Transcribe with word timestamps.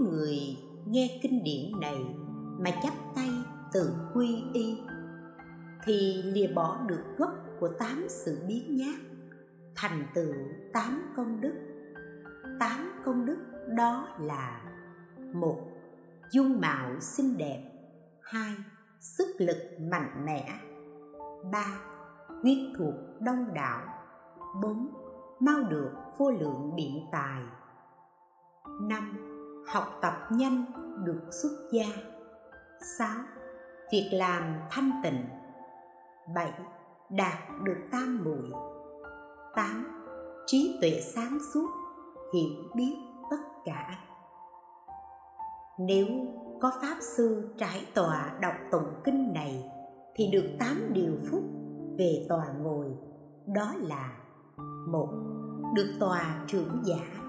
người 0.00 0.38
nghe 0.86 1.20
kinh 1.22 1.44
điển 1.44 1.80
này 1.80 2.16
mà 2.58 2.70
chắp 2.82 2.94
tay 3.14 3.30
tự 3.72 3.94
quy 4.14 4.42
y, 4.52 4.78
thì 5.84 6.22
lìa 6.22 6.52
bỏ 6.54 6.78
được 6.86 7.04
gốc 7.18 7.30
của 7.60 7.68
tám 7.78 8.06
sự 8.08 8.38
biến 8.48 8.76
nhát, 8.76 9.00
thành 9.76 10.06
tựu 10.14 10.34
tám 10.72 11.12
công 11.16 11.40
đức. 11.40 11.54
Tám 12.60 13.02
công 13.04 13.26
đức 13.26 13.38
đó 13.76 14.08
là 14.20 14.62
một, 15.34 15.58
dung 16.32 16.60
mạo 16.60 17.00
xinh 17.00 17.38
đẹp. 17.38 17.70
Hai, 18.22 18.54
sức 19.00 19.26
lực 19.38 19.58
mạnh 19.80 20.24
mẽ. 20.26 20.48
Ba, 21.52 21.80
huyết 22.42 22.58
thuộc 22.78 22.94
đông 23.20 23.54
đảo 23.54 23.80
bốn, 24.62 24.88
mau 25.40 25.62
được 25.62 25.90
vô 26.18 26.30
lượng 26.30 26.72
biện 26.76 27.06
tài. 27.12 27.42
Năm 28.80 29.29
học 29.72 29.98
tập 30.02 30.14
nhanh 30.30 30.64
được 31.04 31.20
xuất 31.30 31.50
gia. 31.72 31.86
Sáu, 32.98 33.16
việc 33.92 34.10
làm 34.12 34.60
thanh 34.70 34.90
tịnh. 35.02 35.24
Bảy, 36.34 36.52
đạt 37.10 37.38
được 37.64 37.76
tam 37.92 38.24
muội. 38.24 38.50
Tám, 39.54 40.02
trí 40.46 40.78
tuệ 40.80 41.00
sáng 41.00 41.38
suốt, 41.54 41.68
hiểu 42.34 42.50
biết 42.74 42.96
tất 43.30 43.40
cả. 43.64 43.98
Nếu 45.78 46.06
có 46.60 46.72
pháp 46.82 46.96
sư 47.00 47.54
trải 47.58 47.86
tòa 47.94 48.38
đọc 48.40 48.54
tụng 48.70 49.00
kinh 49.04 49.32
này, 49.32 49.70
thì 50.14 50.30
được 50.32 50.50
tám 50.58 50.92
điều 50.92 51.12
phúc 51.30 51.42
về 51.98 52.26
tòa 52.28 52.46
ngồi, 52.58 52.86
đó 53.46 53.74
là 53.78 54.12
một, 54.88 55.08
được 55.74 55.92
tòa 56.00 56.44
trưởng 56.46 56.82
giả. 56.84 57.20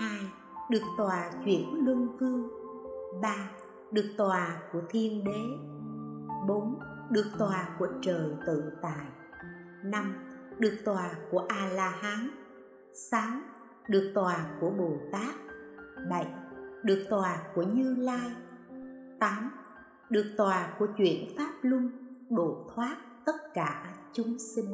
Hai 0.00 0.39
được 0.70 0.82
tòa 0.96 1.30
chuyển 1.44 1.84
luân 1.84 2.08
vương. 2.18 2.50
Ba, 3.22 3.50
được 3.90 4.14
tòa 4.16 4.62
của 4.72 4.80
thiên 4.90 5.24
đế. 5.24 5.40
Bốn, 6.48 6.80
được 7.10 7.26
tòa 7.38 7.68
của 7.78 7.88
trời 8.02 8.30
tự 8.46 8.72
tại. 8.82 9.06
Năm, 9.84 10.14
được 10.58 10.74
tòa 10.84 11.10
của 11.30 11.44
a 11.48 11.68
la 11.72 11.88
hán 11.88 12.30
sáu, 12.94 13.30
được 13.88 14.12
tòa 14.14 14.46
của 14.60 14.70
bồ 14.70 14.96
tát 15.12 15.34
bảy, 16.10 16.26
được 16.82 17.06
tòa 17.10 17.42
của 17.54 17.62
như 17.62 17.94
lai. 17.98 18.30
Tám, 19.20 19.50
được 20.10 20.26
tòa 20.36 20.74
của 20.78 20.86
chuyển 20.96 21.36
pháp 21.38 21.52
luân 21.62 21.90
độ 22.30 22.70
thoát 22.74 22.96
tất 23.26 23.54
cả 23.54 23.94
chúng 24.12 24.38
sinh. 24.38 24.72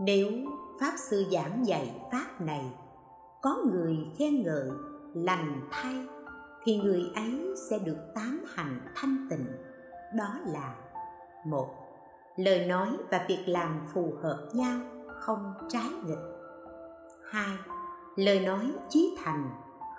Nếu 0.00 0.28
pháp 0.80 0.92
sư 0.96 1.24
giảng 1.32 1.66
dạy 1.66 2.00
pháp 2.12 2.40
này 2.40 2.72
có 3.42 3.56
người 3.72 3.98
khen 4.18 4.42
ngợi, 4.42 4.70
lành 5.14 5.60
thay, 5.70 6.06
thì 6.64 6.76
người 6.76 7.02
ấy 7.14 7.54
sẽ 7.70 7.78
được 7.78 7.96
tám 8.14 8.44
hành 8.54 8.80
thanh 8.94 9.26
tịnh. 9.30 9.46
Đó 10.16 10.34
là 10.46 10.74
một, 11.46 11.68
lời 12.36 12.66
nói 12.66 12.88
và 13.10 13.24
việc 13.28 13.44
làm 13.46 13.80
phù 13.94 14.12
hợp 14.22 14.48
nhau, 14.52 14.80
không 15.08 15.52
trái 15.68 15.90
nghịch. 16.06 16.18
Hai, 17.30 17.56
lời 18.16 18.40
nói 18.40 18.72
chí 18.88 19.16
thành, 19.24 19.50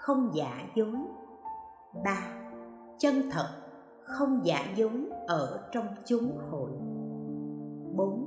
không 0.02 0.32
giả 0.34 0.64
dối. 0.76 0.96
Ba, 2.06 2.22
chân 3.00 3.30
thật, 3.32 3.50
không 4.04 4.46
giả 4.46 4.74
dối 4.76 5.06
ở 5.28 5.70
trong 5.72 5.88
chúng 6.06 6.38
hội 6.52 6.72
bốn, 7.96 8.26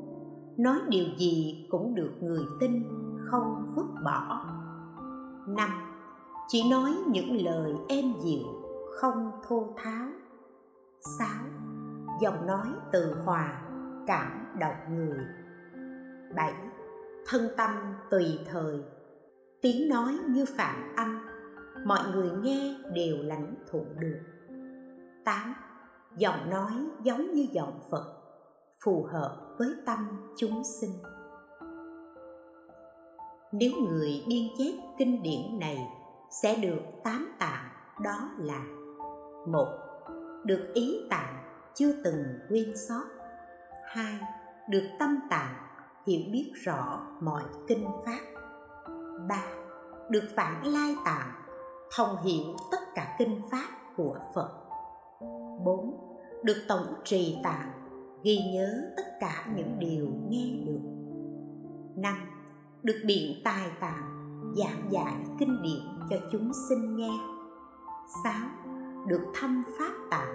nói 0.57 0.79
điều 0.89 1.07
gì 1.19 1.67
cũng 1.71 1.95
được 1.95 2.13
người 2.21 2.43
tin, 2.61 2.83
không 3.25 3.73
vứt 3.77 3.87
bỏ 4.05 4.56
năm, 5.47 5.71
chỉ 6.49 6.71
nói 6.71 6.95
những 7.07 7.45
lời 7.45 7.75
êm 7.89 8.13
dịu, 8.25 8.47
không 8.91 9.31
thô 9.49 9.75
tháo. 9.77 10.09
Sáu, 11.19 11.45
giọng 12.21 12.47
nói 12.47 12.67
từ 12.93 13.15
hòa, 13.25 13.63
cảm 14.07 14.47
động 14.61 14.77
người. 14.91 15.19
Bảy, 16.37 16.55
thân 17.27 17.49
tâm 17.57 17.71
tùy 18.11 18.39
thời, 18.51 18.85
tiếng 19.63 19.89
nói 19.89 20.19
như 20.29 20.45
phạm 20.57 20.97
âm, 20.97 21.27
mọi 21.85 22.01
người 22.13 22.31
nghe 22.43 22.79
đều 22.95 23.17
lãnh 23.23 23.55
thụ 23.71 23.87
được. 23.99 24.21
Tám, 25.25 25.55
giọng 26.17 26.51
nói 26.51 26.73
giống 27.03 27.33
như 27.33 27.47
giọng 27.53 27.81
phật, 27.91 28.15
phù 28.85 29.03
hợp 29.13 29.55
với 29.59 29.69
tâm 29.87 30.07
chúng 30.37 30.63
sinh 30.81 30.93
nếu 33.59 33.71
người 33.89 34.25
biên 34.29 34.49
chép 34.59 34.73
kinh 34.99 35.23
điển 35.23 35.59
này, 35.59 35.89
sẽ 36.31 36.57
được 36.57 36.81
tám 37.05 37.37
tạng, 37.39 37.69
đó 38.05 38.31
là 38.39 38.65
một, 39.47 39.69
được 40.45 40.71
ý 40.75 41.01
tạng 41.11 41.37
chưa 41.75 41.93
từng 42.05 42.25
quên 42.49 42.73
sót, 42.89 43.05
hai, 43.85 44.19
được 44.69 44.89
tâm 44.99 45.21
tạng 45.31 45.55
hiểu 46.07 46.21
biết 46.33 46.53
rõ 46.55 47.01
mọi 47.21 47.43
kinh 47.69 47.87
pháp, 48.07 48.21
ba, 49.29 49.45
được 50.11 50.25
phản 50.37 50.67
lai 50.67 50.95
tạng 51.05 51.33
thông 51.97 52.17
hiểu 52.25 52.57
tất 52.71 52.81
cả 52.95 53.17
kinh 53.19 53.41
pháp 53.51 53.69
của 53.97 54.19
phật, 54.35 54.51
bốn, 55.65 55.97
được 56.43 56.57
tổng 56.69 56.95
trì 57.05 57.39
tạng 57.43 57.73
ghi 58.23 58.39
nhớ 58.55 58.93
tất 58.97 59.07
cả 59.21 59.47
những 59.57 59.79
điều 59.79 60.07
nghe 60.29 60.51
được, 60.67 60.81
năm 61.97 62.36
được 62.87 63.03
biện 63.07 63.41
tài 63.45 63.71
tạng, 63.81 64.33
giảng 64.57 64.93
dạy 64.93 65.15
kinh 65.39 65.63
điển 65.63 66.09
cho 66.11 66.17
chúng 66.33 66.53
sinh 66.69 66.97
nghe. 66.97 67.11
Sáu, 68.25 68.49
được 69.07 69.21
thâm 69.35 69.63
pháp 69.79 69.93
tạng, 70.11 70.35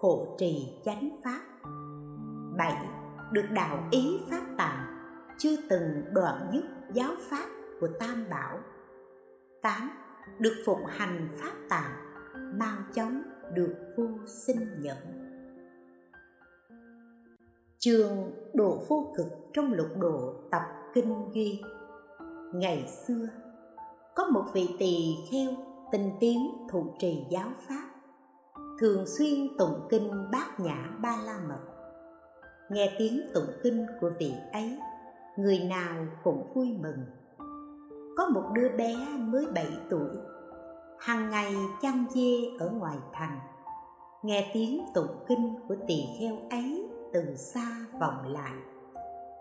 hộ 0.00 0.36
trì 0.38 0.80
chánh 0.84 1.08
pháp. 1.24 1.40
Bảy, 2.58 2.86
được 3.32 3.44
đạo 3.50 3.84
ý 3.90 4.20
pháp 4.30 4.42
tạng, 4.58 4.86
chưa 5.38 5.56
từng 5.70 6.02
đoạn 6.12 6.50
dứt 6.52 6.64
giáo 6.92 7.12
pháp 7.30 7.46
của 7.80 7.88
tam 8.00 8.24
bảo. 8.30 8.58
Tám, 9.62 9.90
được 10.38 10.54
phụng 10.66 10.84
hành 10.86 11.28
pháp 11.40 11.52
tạng, 11.68 11.92
mau 12.58 12.76
chóng 12.94 13.22
được 13.54 13.74
vô 13.96 14.08
sinh 14.26 14.80
nhẫn. 14.80 15.22
trường 17.78 18.32
độ 18.54 18.78
vô 18.88 19.12
cực 19.16 19.26
trong 19.52 19.72
lục 19.72 19.88
độ 20.00 20.34
tập 20.50 20.62
kinh 20.94 21.24
ghi 21.34 21.62
ngày 22.52 22.88
xưa, 23.06 23.28
có 24.14 24.24
một 24.24 24.44
vị 24.52 24.68
tỳ 24.78 25.16
kheo 25.30 25.50
tinh 25.92 26.10
tiến 26.20 26.66
thụ 26.70 26.86
trì 26.98 27.24
giáo 27.30 27.48
pháp, 27.68 27.88
thường 28.80 29.06
xuyên 29.06 29.56
tụng 29.58 29.86
kinh 29.90 30.10
bát 30.32 30.60
nhã 30.60 30.90
ba 31.02 31.16
la 31.24 31.38
mật. 31.48 31.60
Nghe 32.70 32.92
tiếng 32.98 33.20
tụng 33.34 33.50
kinh 33.62 33.86
của 34.00 34.10
vị 34.18 34.32
ấy, 34.52 34.78
người 35.36 35.58
nào 35.58 36.06
cũng 36.24 36.52
vui 36.54 36.76
mừng. 36.82 36.98
Có 38.16 38.28
một 38.28 38.44
đứa 38.54 38.68
bé 38.68 38.96
mới 39.18 39.46
7 39.54 39.66
tuổi 39.90 40.10
hàng 40.98 41.30
ngày 41.30 41.54
chăn 41.82 42.04
dê 42.14 42.30
ở 42.58 42.70
ngoài 42.70 42.96
thành, 43.12 43.38
nghe 44.22 44.50
tiếng 44.54 44.84
tụng 44.94 45.24
kinh 45.28 45.54
của 45.68 45.76
tỳ 45.88 46.04
kheo 46.20 46.38
ấy 46.50 46.88
từ 47.12 47.34
xa 47.36 47.86
vọng 48.00 48.32
lại, 48.32 48.54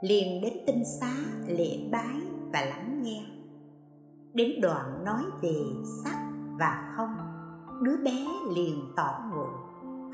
liền 0.01 0.41
đến 0.41 0.53
tinh 0.67 0.83
xá 0.99 1.13
lễ 1.47 1.77
bái 1.91 2.21
và 2.53 2.65
lắng 2.65 3.01
nghe. 3.03 3.25
Đến 4.33 4.61
đoạn 4.61 5.03
nói 5.05 5.23
về 5.41 5.55
sắc 6.03 6.17
và 6.59 6.93
không, 6.95 7.15
đứa 7.83 7.97
bé 7.97 8.25
liền 8.55 8.93
tỏ 8.95 9.19
ngộ, 9.31 9.47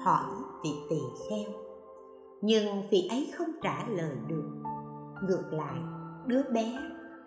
hỏi 0.04 0.32
vị 0.64 0.72
tỳ 0.90 1.00
kheo. 1.30 1.52
Nhưng 2.42 2.90
vị 2.92 3.08
ấy 3.10 3.32
không 3.38 3.50
trả 3.62 3.88
lời 3.88 4.16
được. 4.28 4.52
Ngược 5.28 5.54
lại, 5.54 5.80
đứa 6.28 6.44
bé 6.54 6.80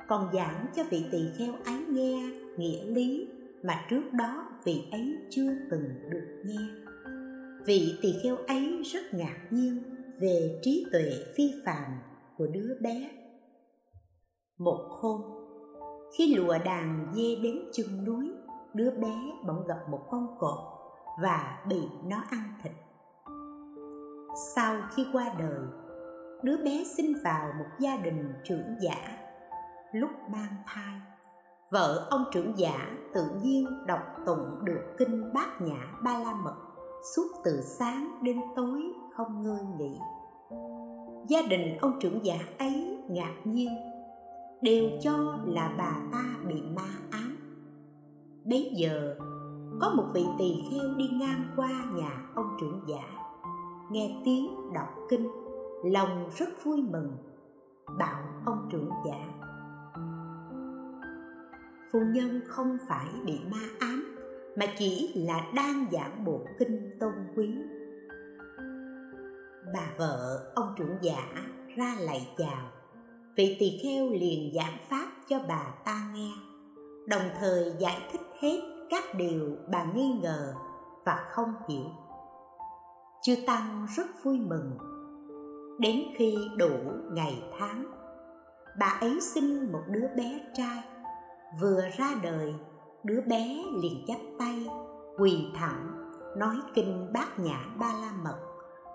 còn 0.09 0.29
giảng 0.33 0.67
cho 0.77 0.83
vị 0.91 1.05
tỳ 1.13 1.19
kheo 1.39 1.55
ấy 1.65 1.85
nghe 1.89 2.31
nghĩa 2.57 2.85
lý 2.85 3.29
mà 3.63 3.85
trước 3.91 4.13
đó 4.13 4.45
vị 4.65 4.89
ấy 4.91 5.17
chưa 5.31 5.51
từng 5.71 6.11
được 6.11 6.43
nghe. 6.45 6.61
Vị 7.67 7.99
tỳ 8.03 8.15
kheo 8.23 8.37
ấy 8.37 8.83
rất 8.93 9.15
ngạc 9.15 9.39
nhiên 9.51 9.83
về 10.21 10.61
trí 10.63 10.87
tuệ 10.93 11.13
phi 11.37 11.53
phàm 11.65 11.93
của 12.37 12.47
đứa 12.47 12.77
bé 12.81 13.11
một 14.61 14.87
hôm. 14.91 15.21
Khi 16.19 16.35
lùa 16.35 16.59
đàn 16.65 17.07
dê 17.15 17.37
đến 17.43 17.59
chân 17.73 18.05
núi, 18.05 18.33
đứa 18.75 18.91
bé 18.91 19.15
bỗng 19.47 19.67
gặp 19.67 19.79
một 19.91 20.01
con 20.11 20.27
cọp 20.39 20.59
và 21.23 21.65
bị 21.69 21.89
nó 22.05 22.23
ăn 22.31 22.43
thịt. 22.63 22.73
Sau 24.55 24.77
khi 24.95 25.07
qua 25.13 25.35
đời, 25.39 25.61
đứa 26.43 26.57
bé 26.65 26.85
sinh 26.97 27.15
vào 27.25 27.49
một 27.59 27.65
gia 27.79 27.97
đình 27.97 28.33
trưởng 28.45 28.77
giả. 28.81 29.19
Lúc 29.93 30.11
mang 30.33 30.55
thai, 30.67 31.01
vợ 31.71 32.07
ông 32.11 32.25
trưởng 32.33 32.59
giả 32.59 32.91
tự 33.15 33.25
nhiên 33.43 33.67
đọc 33.87 34.03
tụng 34.27 34.65
được 34.65 34.83
kinh 34.99 35.33
bát 35.35 35.61
nhã 35.61 35.99
ba 36.03 36.19
la 36.19 36.35
mật 36.35 36.57
suốt 37.17 37.29
từ 37.45 37.61
sáng 37.63 38.19
đến 38.23 38.41
tối 38.57 38.83
không 39.17 39.43
ngơi 39.43 39.61
nghỉ. 39.79 39.99
Gia 41.29 41.43
đình 41.43 41.79
ông 41.81 41.99
trưởng 42.01 42.25
giả 42.25 42.39
ấy 42.59 42.99
ngạc 43.09 43.35
nhiên 43.45 43.90
đều 44.63 44.91
cho 45.03 45.39
là 45.47 45.75
bà 45.79 46.01
ta 46.13 46.25
bị 46.49 46.63
ma 46.77 46.89
ám. 47.11 47.37
Bấy 48.45 48.73
giờ, 48.77 49.17
có 49.81 49.93
một 49.97 50.07
vị 50.15 50.25
tỳ 50.39 50.55
kheo 50.71 50.95
đi 50.97 51.09
ngang 51.09 51.45
qua 51.57 51.69
nhà 51.95 52.23
ông 52.35 52.57
trưởng 52.61 52.81
giả, 52.89 53.03
nghe 53.91 54.23
tiếng 54.25 54.73
đọc 54.75 54.89
kinh, 55.09 55.31
lòng 55.85 56.31
rất 56.37 56.49
vui 56.65 56.83
mừng, 56.83 57.17
bảo 57.99 58.23
ông 58.45 58.69
trưởng 58.73 58.91
giả, 59.07 59.51
phu 61.93 62.01
nhân 62.15 62.41
không 62.47 62.79
phải 62.89 63.09
bị 63.27 63.39
ma 63.51 63.63
ám, 63.79 64.17
mà 64.57 64.67
chỉ 64.79 65.13
là 65.15 65.51
đang 65.55 65.87
giảng 65.93 66.25
bộ 66.25 66.41
kinh 66.59 66.91
tôn 67.01 67.13
quý. 67.37 67.55
Bà 69.75 69.91
vợ 69.99 70.45
ông 70.55 70.75
trưởng 70.77 70.97
giả 71.01 71.25
ra 71.77 71.97
lại 72.01 72.29
chào 72.39 72.80
vị 73.41 73.57
tỳ 73.61 73.81
kheo 73.83 74.09
liền 74.11 74.53
giảng 74.55 74.77
pháp 74.89 75.07
cho 75.29 75.39
bà 75.49 75.65
ta 75.85 76.11
nghe. 76.15 76.31
Đồng 77.07 77.31
thời 77.41 77.73
giải 77.79 78.01
thích 78.13 78.21
hết 78.41 78.61
các 78.91 79.05
điều 79.15 79.57
bà 79.73 79.85
nghi 79.85 80.19
ngờ 80.23 80.55
và 81.05 81.25
không 81.31 81.53
hiểu. 81.69 81.85
Chư 83.23 83.37
tăng 83.47 83.87
rất 83.97 84.07
vui 84.25 84.39
mừng. 84.39 84.79
Đến 85.79 86.03
khi 86.17 86.49
đủ 86.57 86.71
ngày 87.13 87.43
tháng, 87.59 87.85
bà 88.79 88.99
ấy 89.01 89.21
sinh 89.21 89.73
một 89.73 89.83
đứa 89.89 90.07
bé 90.17 90.41
trai. 90.55 90.83
Vừa 91.61 91.81
ra 91.99 92.15
đời, 92.23 92.55
đứa 93.05 93.21
bé 93.21 93.63
liền 93.83 94.05
chắp 94.07 94.21
tay, 94.39 94.67
quỳ 95.19 95.47
thẳng, 95.55 96.11
nói 96.37 96.57
kinh 96.75 97.13
bát 97.13 97.39
nhã 97.39 97.65
ba 97.79 97.93
la 98.01 98.13
mật. 98.25 98.39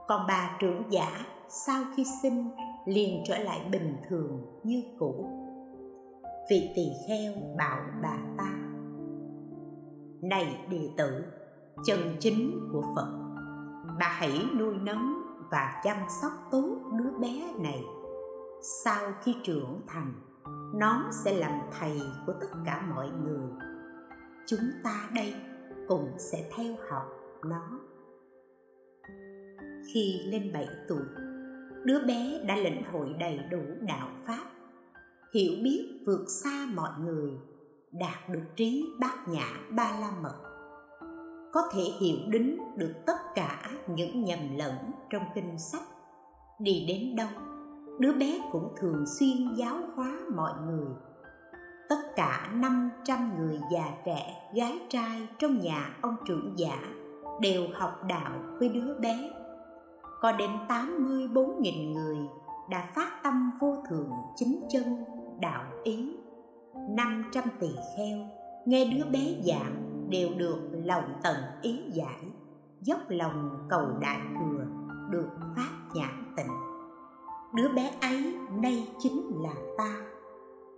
Còn 0.07 0.25
bà 0.27 0.57
trưởng 0.59 0.83
giả 0.89 1.25
sau 1.50 1.83
khi 1.95 2.06
sinh 2.21 2.50
liền 2.85 3.23
trở 3.27 3.37
lại 3.37 3.69
bình 3.71 3.95
thường 4.09 4.59
như 4.63 4.83
cũ. 4.99 5.29
Vị 6.49 6.69
tỳ 6.75 6.87
kheo 7.07 7.33
bảo 7.57 7.81
bà 8.01 8.17
ta, 8.37 8.51
này 10.21 10.65
đệ 10.69 10.89
tử, 10.97 11.23
chân 11.85 11.99
chính 12.19 12.69
của 12.71 12.83
phật, 12.95 13.07
bà 13.99 14.07
hãy 14.07 14.45
nuôi 14.59 14.75
nấng 14.77 15.21
và 15.51 15.81
chăm 15.83 15.97
sóc 16.21 16.31
tốt 16.51 16.77
đứa 16.97 17.11
bé 17.19 17.53
này. 17.59 17.83
Sau 18.83 19.13
khi 19.23 19.35
trưởng 19.43 19.81
thành, 19.87 20.13
nó 20.75 21.09
sẽ 21.11 21.33
làm 21.33 21.59
thầy 21.79 22.01
của 22.25 22.33
tất 22.41 22.47
cả 22.65 22.87
mọi 22.95 23.09
người. 23.23 23.49
Chúng 24.45 24.69
ta 24.83 25.09
đây 25.15 25.33
cũng 25.87 26.09
sẽ 26.17 26.49
theo 26.55 26.75
học 26.89 27.05
nó. 27.45 27.79
Khi 29.93 30.21
lên 30.25 30.53
7 30.53 30.67
tuổi 30.87 31.03
đứa 31.85 31.99
bé 32.07 32.39
đã 32.47 32.55
lĩnh 32.55 32.83
hội 32.91 33.15
đầy 33.19 33.39
đủ 33.51 33.61
đạo 33.81 34.09
pháp 34.27 34.45
hiểu 35.33 35.53
biết 35.63 35.99
vượt 36.05 36.25
xa 36.43 36.67
mọi 36.75 36.91
người 37.03 37.31
đạt 37.91 38.29
được 38.29 38.43
trí 38.55 38.85
bát 38.99 39.27
nhã 39.27 39.47
ba 39.69 39.91
la 40.01 40.11
mật 40.21 40.35
có 41.53 41.61
thể 41.73 41.83
hiểu 41.99 42.17
đính 42.27 42.57
được 42.77 42.93
tất 43.05 43.17
cả 43.35 43.71
những 43.87 44.23
nhầm 44.23 44.57
lẫn 44.57 44.75
trong 45.09 45.23
kinh 45.35 45.59
sách 45.59 45.87
đi 46.59 46.85
đến 46.87 47.15
đâu 47.15 47.29
đứa 47.99 48.13
bé 48.13 48.39
cũng 48.51 48.75
thường 48.77 49.05
xuyên 49.19 49.55
giáo 49.55 49.77
hóa 49.95 50.11
mọi 50.35 50.53
người 50.67 50.87
tất 51.89 52.15
cả 52.15 52.49
500 52.53 53.31
người 53.37 53.59
già 53.71 53.91
trẻ, 54.05 54.49
gái 54.55 54.79
trai 54.89 55.27
trong 55.39 55.59
nhà 55.59 55.95
ông 56.01 56.15
trưởng 56.27 56.53
giả 56.55 56.77
đều 57.41 57.63
học 57.73 58.03
đạo 58.07 58.31
với 58.59 58.69
đứa 58.69 58.99
bé. 58.99 59.31
Có 60.21 60.31
đến 60.31 60.51
84.000 60.67 61.91
người 61.94 62.17
đã 62.69 62.89
phát 62.95 63.23
tâm 63.23 63.51
vô 63.59 63.83
thượng 63.89 64.12
chính 64.35 64.67
chân 64.69 65.06
đạo 65.39 65.63
ý. 65.83 66.15
500 66.89 67.44
tỳ 67.59 67.69
kheo 67.97 68.17
nghe 68.65 68.85
đứa 68.85 69.06
bé 69.12 69.35
giảng 69.45 70.07
đều 70.09 70.29
được 70.38 70.59
lòng 70.71 71.19
tận 71.23 71.35
ý 71.62 71.79
giải, 71.94 72.23
dốc 72.81 73.00
lòng 73.07 73.67
cầu 73.69 73.88
đại 74.01 74.19
thừa, 74.39 74.65
được 75.09 75.29
phát 75.56 75.71
nhãn 75.94 76.33
tịnh. 76.38 76.51
Đứa 77.56 77.73
bé 77.75 77.91
ấy 78.01 78.35
nay 78.61 78.88
chính 79.00 79.44
là 79.44 79.53
ta 79.77 79.95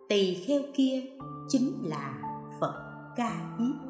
tỳ 0.10 0.36
kheo 0.48 0.62
kia 0.74 1.04
chính 1.48 1.72
là 1.84 2.22
phật 2.60 2.74
ca 3.16 3.32
diếp 3.60 3.88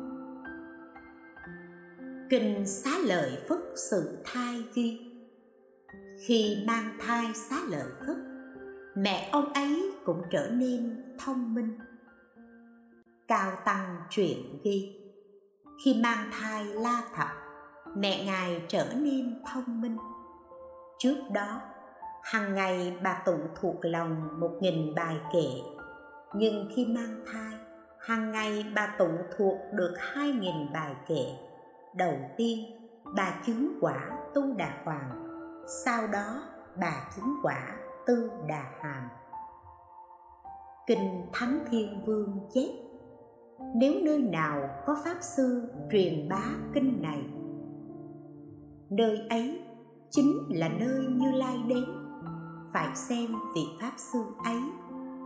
kinh 2.29 2.65
xá 2.65 2.91
lợi 3.03 3.38
phất 3.50 3.59
sự 3.75 4.17
thai 4.23 4.63
ghi 4.73 5.06
khi 6.25 6.63
mang 6.67 6.97
thai 6.99 7.33
xá 7.33 7.55
lợi 7.69 7.89
phất, 7.99 8.17
mẹ 8.95 9.29
ông 9.31 9.53
ấy 9.53 9.91
cũng 10.05 10.21
trở 10.31 10.49
nên 10.51 11.03
thông 11.19 11.53
minh. 11.53 11.79
Cao 13.27 13.51
tăng 13.65 13.97
truyện 14.09 14.37
ghi, 14.63 14.95
khi 15.85 16.01
mang 16.03 16.31
thai 16.31 16.65
la 16.65 17.01
thập, 17.15 17.27
mẹ 17.95 18.25
ngài 18.25 18.61
trở 18.67 18.93
nên 18.93 19.41
thông 19.53 19.81
minh. 19.81 19.97
Trước 20.99 21.17
đó 21.33 21.61
hàng 22.23 22.53
ngày 22.53 22.97
bà 23.03 23.21
tụng 23.25 23.47
thuộc 23.61 23.75
lòng 23.81 24.39
một 24.39 24.51
nghìn 24.61 24.95
bài 24.95 25.17
kệ, 25.33 25.47
nhưng 26.35 26.69
khi 26.75 26.85
mang 26.85 27.23
thai 27.31 27.53
hàng 27.99 28.31
ngày 28.31 28.65
bà 28.75 28.95
tụng 28.97 29.17
thuộc 29.37 29.57
được 29.73 29.93
hai 29.97 30.31
nghìn 30.31 30.73
bài 30.73 30.95
kệ. 31.07 31.25
Đầu 31.95 32.15
tiên, 32.37 32.59
bà 33.15 33.41
chứng 33.45 33.77
quả 33.81 34.09
tu 34.33 34.53
đà 34.53 34.81
hoàng 34.83 35.26
sau 35.67 36.07
đó, 36.07 36.41
bà 36.81 37.09
chứng 37.15 37.36
quả 37.43 37.75
tư 38.05 38.31
đà 38.47 38.63
hàm. 38.81 39.03
Kinh 40.88 41.25
thánh 41.33 41.65
thiên 41.71 42.03
vương 42.05 42.39
chép, 42.53 42.69
nếu 43.75 43.93
nơi 44.03 44.19
nào 44.19 44.69
có 44.86 44.97
pháp 45.05 45.17
sư 45.21 45.71
truyền 45.91 46.29
bá 46.29 46.43
kinh 46.74 47.01
này, 47.01 47.29
nơi 48.89 49.27
ấy 49.29 49.62
chính 50.09 50.33
là 50.50 50.69
nơi 50.69 51.05
như 51.09 51.31
lai 51.31 51.57
đến. 51.67 51.86
Phải 52.74 52.95
xem 52.95 53.27
vị 53.55 53.62
pháp 53.81 53.91
sư 53.97 54.19
ấy 54.43 54.62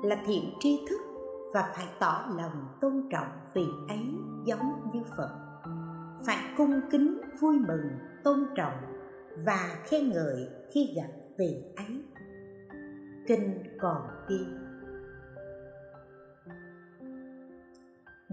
là 0.03 0.15
thiện 0.25 0.53
tri 0.60 0.86
thức 0.89 1.01
và 1.53 1.74
phải 1.75 1.86
tỏ 2.00 2.25
lòng 2.38 2.67
tôn 2.81 3.07
trọng 3.12 3.31
vị 3.53 3.65
ấy 3.88 4.05
giống 4.45 4.91
như 4.93 5.01
phật. 5.17 5.29
Phải 6.25 6.38
cung 6.57 6.81
kính 6.91 7.21
vui 7.39 7.60
mừng, 7.60 7.89
tôn 8.24 8.45
trọng 8.55 9.00
và 9.45 9.79
khen 9.83 10.09
ngợi 10.09 10.47
khi 10.71 10.93
gặp 10.95 11.09
vị 11.38 11.63
ấy 11.75 12.03
kinh 13.27 13.63
còn 13.79 14.01
ghi 14.29 14.45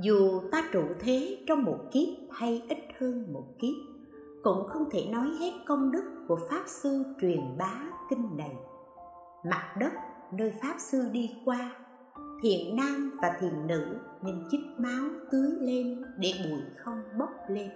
dù 0.02 0.40
ta 0.52 0.64
trụ 0.72 0.82
thế 1.00 1.38
trong 1.46 1.64
một 1.64 1.78
kiếp 1.92 2.08
hay 2.30 2.62
ít 2.68 2.78
hơn 3.00 3.32
một 3.32 3.44
kiếp, 3.58 3.74
cũng 4.42 4.66
không 4.68 4.90
thể 4.90 5.06
nói 5.12 5.28
hết 5.40 5.52
công 5.66 5.90
đức 5.90 6.04
của 6.28 6.38
pháp 6.50 6.62
sư 6.66 7.02
truyền 7.20 7.40
bá 7.58 7.82
kinh 8.10 8.36
này. 8.36 8.56
Mặt 9.44 9.76
đất 9.80 9.92
nơi 10.32 10.52
pháp 10.62 10.74
sư 10.78 11.08
đi 11.12 11.30
qua, 11.44 11.76
thiện 12.42 12.76
nam 12.76 13.18
và 13.22 13.36
thiện 13.40 13.66
nữ 13.66 13.96
nên 14.22 14.44
chích 14.50 14.60
máu 14.78 15.04
tưới 15.30 15.50
lên 15.60 16.02
để 16.18 16.32
bụi 16.44 16.60
không 16.76 17.02
bốc 17.18 17.30
lên. 17.48 17.70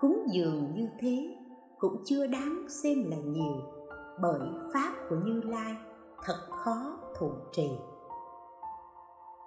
Cúng 0.00 0.26
dường 0.32 0.74
như 0.74 0.88
thế 1.00 1.36
cũng 1.78 2.02
chưa 2.04 2.26
đáng 2.26 2.64
xem 2.68 3.10
là 3.10 3.16
nhiều, 3.16 3.62
bởi 4.22 4.40
pháp 4.74 4.92
của 5.08 5.16
như 5.24 5.40
lai 5.44 5.76
thật 6.24 6.38
khó 6.50 6.98
thụ 7.18 7.30
trì. 7.52 7.70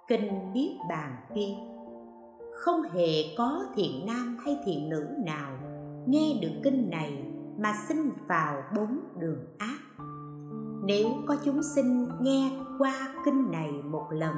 Kinh 0.08 0.52
niết 0.52 0.70
bàn 0.88 1.16
kia 1.34 1.54
không 2.52 2.82
hề 2.82 3.36
có 3.38 3.64
thiện 3.74 4.06
nam 4.06 4.36
hay 4.44 4.58
thiện 4.64 4.88
nữ 4.88 5.06
nào 5.26 5.58
nghe 6.06 6.38
được 6.42 6.60
kinh 6.64 6.90
này 6.90 7.24
mà 7.58 7.72
sinh 7.88 8.10
vào 8.28 8.62
bốn 8.76 9.00
đường 9.18 9.46
ác. 9.58 9.78
Nếu 10.84 11.08
có 11.26 11.36
chúng 11.44 11.62
sinh 11.62 12.08
nghe 12.20 12.50
qua 12.78 13.14
kinh 13.24 13.50
này 13.50 13.72
một 13.72 14.06
lần, 14.10 14.34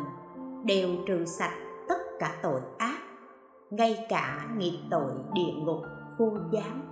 đều 0.65 0.89
trừ 1.07 1.25
sạch 1.25 1.59
tất 1.89 1.99
cả 2.19 2.41
tội 2.43 2.61
ác, 2.79 2.99
ngay 3.71 4.07
cả 4.09 4.49
nghiệp 4.57 4.79
tội 4.91 5.13
địa 5.35 5.53
ngục 5.57 5.83
vô 6.19 6.33
gián 6.53 6.90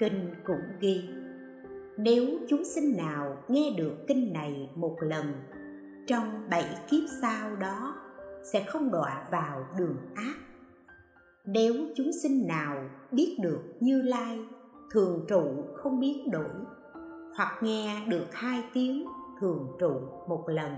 kinh 0.00 0.34
cũng 0.44 0.60
ghi, 0.80 1.08
nếu 1.96 2.26
chúng 2.48 2.64
sinh 2.64 2.96
nào 2.96 3.36
nghe 3.48 3.74
được 3.78 3.92
kinh 4.06 4.32
này 4.32 4.70
một 4.74 4.96
lần, 5.00 5.32
trong 6.06 6.50
bảy 6.50 6.64
kiếp 6.90 7.02
sau 7.22 7.56
đó 7.56 7.94
sẽ 8.52 8.64
không 8.64 8.90
đọa 8.90 9.26
vào 9.30 9.66
đường 9.78 9.96
ác. 10.14 10.34
Nếu 11.44 11.74
chúng 11.96 12.10
sinh 12.22 12.46
nào 12.46 12.90
biết 13.12 13.36
được 13.42 13.60
như 13.80 14.02
lai, 14.02 14.38
thường 14.90 15.24
trụ 15.28 15.64
không 15.74 16.00
biến 16.00 16.30
đổi, 16.30 16.50
hoặc 17.36 17.62
nghe 17.62 18.06
được 18.08 18.26
hai 18.32 18.64
tiếng 18.74 19.06
thường 19.40 19.68
trụ 19.80 20.00
một 20.28 20.44
lần, 20.48 20.72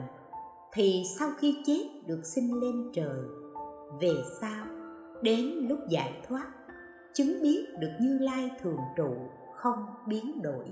thì 0.73 1.03
sau 1.19 1.31
khi 1.39 1.63
chết 1.67 1.89
được 2.07 2.21
sinh 2.25 2.61
lên 2.61 2.91
trời, 2.93 3.21
về 4.01 4.15
sau, 4.41 4.67
đến 5.23 5.67
lúc 5.69 5.79
giải 5.89 6.23
thoát 6.29 6.47
chứng 7.15 7.43
biết 7.43 7.67
được 7.79 7.91
như 8.01 8.19
lai 8.21 8.51
thường 8.63 8.79
trụ, 8.97 9.15
không 9.55 9.85
biến 10.07 10.43
đổi. 10.43 10.65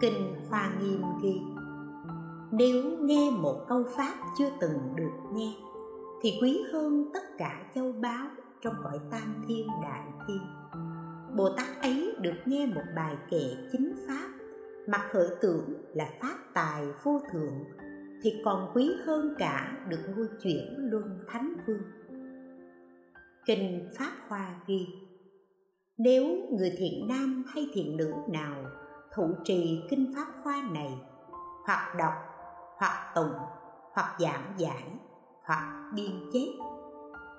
Kinh 0.00 0.34
hoa 0.50 0.70
nghiêm 0.80 1.02
ghi, 1.22 1.40
nếu 2.52 2.82
nghe 3.00 3.30
một 3.30 3.64
câu 3.68 3.84
pháp 3.96 4.14
chưa 4.38 4.50
từng 4.60 4.78
được 4.96 5.12
nghe, 5.32 5.52
thì 6.22 6.38
quý 6.42 6.62
hơn 6.72 7.10
tất 7.14 7.22
cả 7.38 7.70
châu 7.74 7.92
báu 7.92 8.26
trong 8.64 8.74
cõi 8.82 9.00
tam 9.10 9.44
thiên 9.48 9.66
đại 9.82 10.06
thiên. 10.26 10.42
Bồ 11.36 11.48
tát 11.56 11.82
ấy 11.82 12.16
được 12.20 12.34
nghe 12.44 12.66
một 12.66 12.82
bài 12.96 13.16
kệ 13.30 13.56
chính 13.72 13.94
pháp 14.08 14.28
mà 14.88 14.98
khởi 14.98 15.28
tưởng 15.40 15.74
là 15.94 16.08
pháp 16.20 16.36
tài 16.54 16.84
vô 17.02 17.20
thượng, 17.32 17.64
thì 18.22 18.42
còn 18.44 18.70
quý 18.74 18.90
hơn 19.06 19.34
cả 19.38 19.86
được 19.88 20.00
ngôi 20.16 20.28
chuyển 20.42 20.76
luân 20.78 21.18
thánh 21.28 21.54
vương. 21.66 21.82
Kinh 23.46 23.88
pháp 23.98 24.12
hoa 24.28 24.54
ghi, 24.66 24.86
nếu 25.98 26.24
người 26.58 26.72
thiện 26.78 27.08
nam 27.08 27.44
hay 27.48 27.66
thiện 27.74 27.96
nữ 27.96 28.12
nào 28.28 28.64
thụ 29.14 29.30
trì 29.44 29.82
kinh 29.90 30.14
pháp 30.16 30.26
hoa 30.42 30.62
này, 30.72 30.98
hoặc 31.66 31.94
đọc, 31.98 32.14
hoặc 32.78 33.12
tụng, 33.14 33.34
hoặc 33.92 34.16
giảng 34.20 34.54
giải, 34.56 34.98
hoặc 35.44 35.90
biên 35.94 36.30
chép 36.32 36.73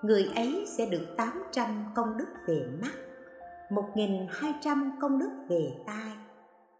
người 0.05 0.29
ấy 0.35 0.65
sẽ 0.67 0.85
được 0.85 1.05
800 1.17 1.67
công 1.95 2.17
đức 2.17 2.27
về 2.47 2.67
mắt 2.81 2.93
1.200 3.69 4.89
công 5.01 5.19
đức 5.19 5.31
về 5.49 5.73
tai 5.85 6.11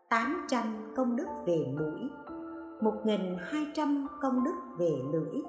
800 0.10 0.94
công 0.96 1.15
đức 1.15 1.27
về 1.46 1.65
mũi 1.79 2.10
1.200 2.79 4.08
công 4.22 4.44
đức 4.44 4.55
về 4.77 4.91
lưỡi 5.13 5.41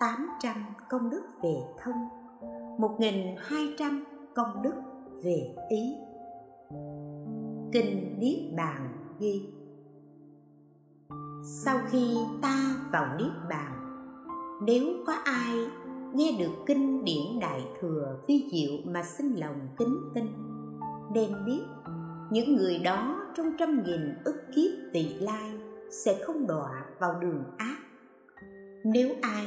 800 0.00 0.54
công 0.90 1.10
đức 1.10 1.22
về 1.42 1.54
thân 1.78 1.94
1.200 2.78 4.02
công 4.34 4.62
đức 4.62 4.74
về 5.22 5.54
ý. 5.68 5.94
Kinh 7.72 8.18
Niết 8.18 8.56
Bàn 8.56 8.92
ghi, 9.18 9.48
Sau 11.44 11.78
khi 11.90 12.16
ta 12.42 12.56
vào 12.92 13.16
Niết 13.18 13.32
Bàn, 13.48 13.72
Nếu 14.62 14.86
có 15.06 15.12
ai 15.24 15.66
nghe 16.14 16.36
được 16.38 16.52
kinh 16.66 17.04
điển 17.04 17.40
đại 17.40 17.64
thừa 17.80 18.18
vi 18.26 18.48
diệu 18.52 18.92
mà 18.92 19.02
sinh 19.02 19.40
lòng 19.40 19.68
kính 19.78 19.98
tin, 20.14 20.26
nên 21.14 21.44
biết 21.44 21.62
những 22.30 22.56
người 22.56 22.78
đó 22.78 23.26
trong 23.36 23.50
trăm 23.58 23.82
nghìn 23.84 24.14
ức 24.24 24.36
kiếp 24.54 24.70
vị 24.92 25.16
lai 25.20 25.50
sẽ 25.90 26.22
không 26.26 26.46
đọa 26.46 26.84
vào 26.98 27.20
đường 27.20 27.44
ác. 27.58 27.76
Nếu 28.84 29.08
ai 29.22 29.46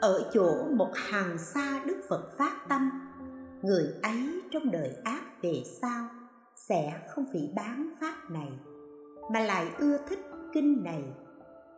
ở 0.00 0.30
chỗ 0.34 0.64
một 0.76 0.90
hàng 0.94 1.38
xa 1.38 1.82
đức 1.86 2.00
phật 2.08 2.38
phát 2.38 2.66
tâm, 2.68 2.90
người 3.62 3.86
ấy 4.02 4.42
trong 4.50 4.70
đời 4.70 4.90
ác 5.04 5.22
về 5.42 5.62
sau 5.80 6.08
sẽ 6.56 7.02
không 7.08 7.24
phỉ 7.32 7.40
bán 7.56 7.90
pháp 8.00 8.30
này, 8.30 8.52
mà 9.32 9.40
lại 9.40 9.66
ưa 9.78 9.98
thích 10.08 10.20
kinh 10.52 10.84
này. 10.84 11.04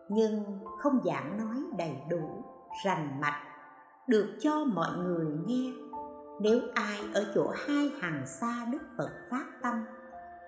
Nhưng 0.08 0.44
không 0.78 1.00
giảng 1.04 1.38
nói 1.38 1.56
đầy 1.78 1.96
đủ, 2.10 2.44
rành 2.84 3.20
mạch 3.20 3.53
được 4.08 4.26
cho 4.40 4.64
mọi 4.64 4.98
người 4.98 5.26
nghe. 5.46 5.72
Nếu 6.40 6.60
ai 6.74 6.98
ở 7.14 7.32
chỗ 7.34 7.52
hai 7.66 7.90
hàng 8.00 8.26
xa 8.26 8.66
đức 8.72 8.78
phật 8.96 9.10
phát 9.30 9.46
tâm, 9.62 9.84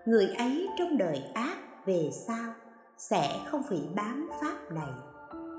người 0.07 0.27
ấy 0.39 0.69
trong 0.79 0.99
đời 0.99 1.23
ác 1.35 1.57
về 1.87 2.11
sau 2.27 2.53
sẽ 2.99 3.47
không 3.51 3.63
phải 3.69 3.89
bám 3.97 4.29
pháp 4.41 4.75
này, 4.75 4.91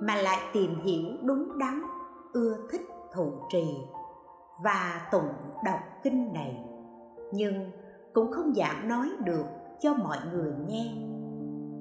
mà 0.02 0.16
lại 0.16 0.40
tìm 0.54 0.80
hiểu 0.80 1.06
đúng 1.24 1.58
đắn, 1.60 1.82
ưa 2.34 2.58
thích 2.72 2.82
thụ 3.14 3.34
trì 3.52 3.66
và 4.64 5.08
tụng 5.12 5.34
đọc 5.66 5.80
kinh 6.04 6.34
này. 6.34 6.66
Nhưng 7.34 7.72
cũng 8.14 8.32
không 8.32 8.54
giảng 8.56 8.88
nói 8.88 9.10
được 9.26 9.46
cho 9.82 9.94
mọi 9.94 10.18
người 10.32 10.54
nghe. 10.68 10.94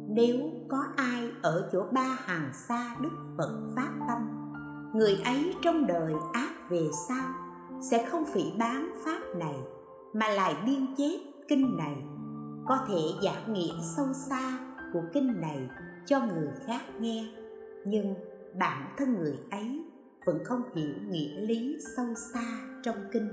Nếu 0.09 0.37
có 0.69 0.85
ai 0.97 1.31
ở 1.43 1.69
chỗ 1.73 1.83
ba 1.93 2.17
hàng 2.21 2.51
xa 2.69 2.97
đức 3.01 3.35
phật 3.39 3.73
phát 3.77 3.91
tâm 4.09 4.36
người 4.97 5.21
ấy 5.25 5.55
trong 5.63 5.87
đời 5.87 6.13
ác 6.33 6.71
về 6.71 6.89
sau, 7.09 7.27
sẽ 7.91 8.07
không 8.11 8.25
phỉ 8.25 8.43
bán 8.59 8.93
pháp 9.05 9.21
này, 9.37 9.55
mà 10.13 10.29
lại 10.29 10.55
biên 10.67 10.95
chép 10.97 11.21
kinh 11.49 11.77
này. 11.77 11.97
Có 12.67 12.79
thể 12.89 12.99
giảng 13.23 13.53
nghĩa 13.53 13.75
sâu 13.97 14.07
xa 14.13 14.59
của 14.93 15.03
kinh 15.13 15.41
này 15.41 15.69
cho 16.07 16.21
người 16.21 16.49
khác 16.67 16.81
nghe, 17.01 17.29
nhưng 17.87 18.15
bản 18.59 18.95
thân 18.97 19.15
người 19.15 19.39
ấy 19.51 19.85
vẫn 20.27 20.45
không 20.45 20.63
hiểu 20.75 20.95
nghĩa 21.09 21.41
lý 21.41 21.77
sâu 21.97 22.07
xa 22.15 22.61
trong 22.83 22.97
kinh. 23.13 23.29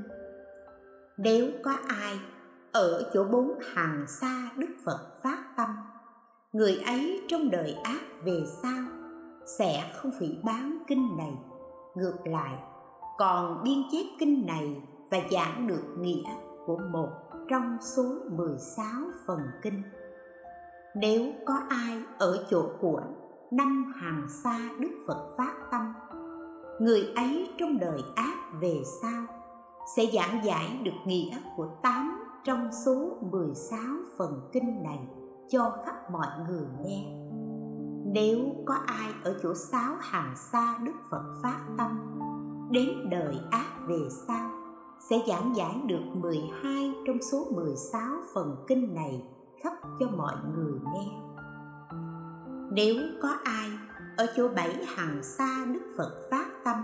Nếu 1.18 1.52
có 1.64 1.78
ai 1.88 2.20
ở 2.72 3.12
chỗ 3.14 3.24
bốn 3.24 3.60
hàng 3.74 4.06
xa 4.08 4.50
đức 4.58 4.76
phật 4.86 5.00
phát 5.24 5.44
tâm, 5.58 5.70
người 6.54 6.76
ấy 6.86 7.22
trong 7.28 7.52
đời 7.52 7.76
ác 7.84 8.02
về 8.24 8.44
sau 8.64 8.84
sẽ 9.46 9.92
không 9.96 10.12
phỉ 10.20 10.28
bán 10.44 10.78
kinh 10.88 11.18
này 11.18 11.34
ngược 11.96 12.28
lại 12.28 12.58
còn 13.18 13.64
biên 13.64 13.78
chép 13.92 14.06
kinh 14.20 14.46
này 14.46 14.82
và 15.12 15.18
giảng 15.32 15.68
được 15.68 15.96
nghĩa 16.00 16.24
của 16.66 16.78
một 16.92 17.10
trong 17.50 17.78
số 17.82 18.04
16 18.38 18.86
phần 19.28 19.40
kinh. 19.62 19.82
Nếu 20.96 21.32
có 21.46 21.54
ai 21.70 22.02
ở 22.18 22.46
chỗ 22.50 22.70
của 22.80 23.02
năm 23.52 23.94
hàng 23.96 24.28
xa 24.44 24.60
Đức 24.80 25.04
Phật 25.08 25.36
phát 25.38 25.54
tâm, 25.72 25.94
người 26.80 27.14
ấy 27.16 27.50
trong 27.60 27.80
đời 27.80 28.02
ác 28.16 28.36
về 28.62 28.82
sau 29.02 29.24
sẽ 29.96 30.06
giảng 30.14 30.46
giải 30.46 30.80
được 30.84 30.92
nghĩa 31.06 31.38
của 31.58 31.68
tám 31.82 32.24
trong 32.44 32.70
số 32.86 33.18
16 33.32 33.80
phần 34.18 34.50
kinh 34.52 34.84
này 34.84 35.00
cho 35.50 35.72
khắp 35.86 36.12
mọi 36.12 36.28
người 36.48 36.66
nghe. 36.86 37.23
Nếu 38.06 38.40
có 38.66 38.74
ai 38.86 39.14
ở 39.24 39.40
chỗ 39.44 39.54
sáu 39.54 39.96
hàng 40.00 40.34
xa 40.36 40.78
Đức 40.84 40.94
Phật 41.10 41.40
phát 41.44 41.60
tâm, 41.78 42.00
đến 42.72 43.10
đời 43.10 43.36
ác 43.52 43.88
về 43.88 44.00
sau 44.28 44.52
sẽ 45.10 45.20
giảng 45.28 45.56
giải 45.56 45.82
được 45.88 46.02
12 46.22 46.94
trong 47.08 47.18
số 47.32 47.48
16 47.52 48.02
phần 48.34 48.56
kinh 48.68 48.94
này 48.94 49.24
khắp 49.64 49.74
cho 50.00 50.08
mọi 50.08 50.36
người 50.56 50.74
nghe. 50.94 51.08
Nếu 52.72 52.96
có 53.22 53.30
ai 53.44 53.70
ở 54.18 54.26
chỗ 54.36 54.48
bảy 54.56 54.86
hàng 54.86 55.24
xa 55.24 55.66
Đức 55.74 55.94
Phật 55.98 56.28
phát 56.32 56.48
tâm 56.66 56.78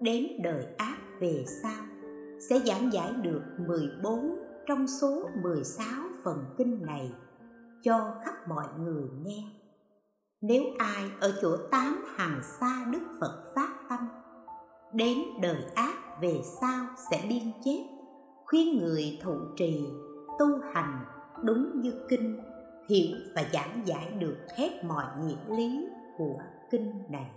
đến 0.00 0.26
đời 0.42 0.66
ác 0.78 0.96
về 1.20 1.44
sau 1.62 1.82
sẽ 2.48 2.58
giảng 2.58 2.92
giải 2.92 3.12
được 3.12 3.42
14 3.68 4.38
trong 4.66 4.86
số 4.88 5.28
16 5.42 5.86
phần 6.24 6.44
kinh 6.56 6.82
này 6.82 7.12
cho 7.82 8.14
khắp 8.24 8.34
mọi 8.48 8.66
người 8.78 9.04
nghe. 9.22 9.44
Nếu 10.46 10.62
ai 10.78 11.04
ở 11.20 11.32
chỗ 11.42 11.56
tám 11.70 12.04
hàng 12.16 12.40
xa 12.60 12.84
Đức 12.92 13.02
Phật 13.20 13.42
phát 13.54 13.68
tâm, 13.88 14.08
đến 14.92 15.18
đời 15.40 15.64
ác 15.74 16.20
về 16.20 16.40
sau 16.60 16.86
sẽ 17.10 17.24
biên 17.28 17.42
chết. 17.64 17.84
Khuyên 18.44 18.78
người 18.78 19.18
thụ 19.22 19.34
trì, 19.56 19.86
tu 20.38 20.46
hành 20.72 21.04
đúng 21.42 21.80
như 21.80 21.92
kinh, 22.08 22.40
hiểu 22.88 23.16
và 23.34 23.44
giảng 23.52 23.82
giải 23.84 24.10
được 24.18 24.36
hết 24.56 24.84
mọi 24.84 25.04
nghĩa 25.24 25.56
lý 25.56 25.88
của 26.18 26.36
kinh 26.70 26.92
này. 27.08 27.30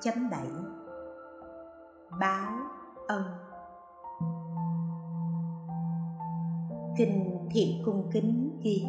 2.7 0.00 0.30
Báo 2.20 2.52
ân. 3.08 3.22
Kinh 6.98 7.48
Thiện 7.50 7.82
Cung 7.84 8.10
Kính 8.12 8.60
ghi, 8.62 8.86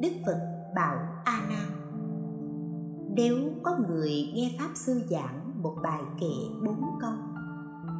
Đức 0.00 0.12
Phật 0.26 0.61
bảo 0.74 0.96
A 1.24 1.40
Nan 1.48 1.68
Nếu 3.16 3.38
có 3.62 3.76
người 3.88 4.32
nghe 4.34 4.56
Pháp 4.58 4.70
Sư 4.74 5.00
giảng 5.10 5.62
một 5.62 5.76
bài 5.82 6.00
kệ 6.20 6.64
bốn 6.66 6.98
câu, 7.00 7.12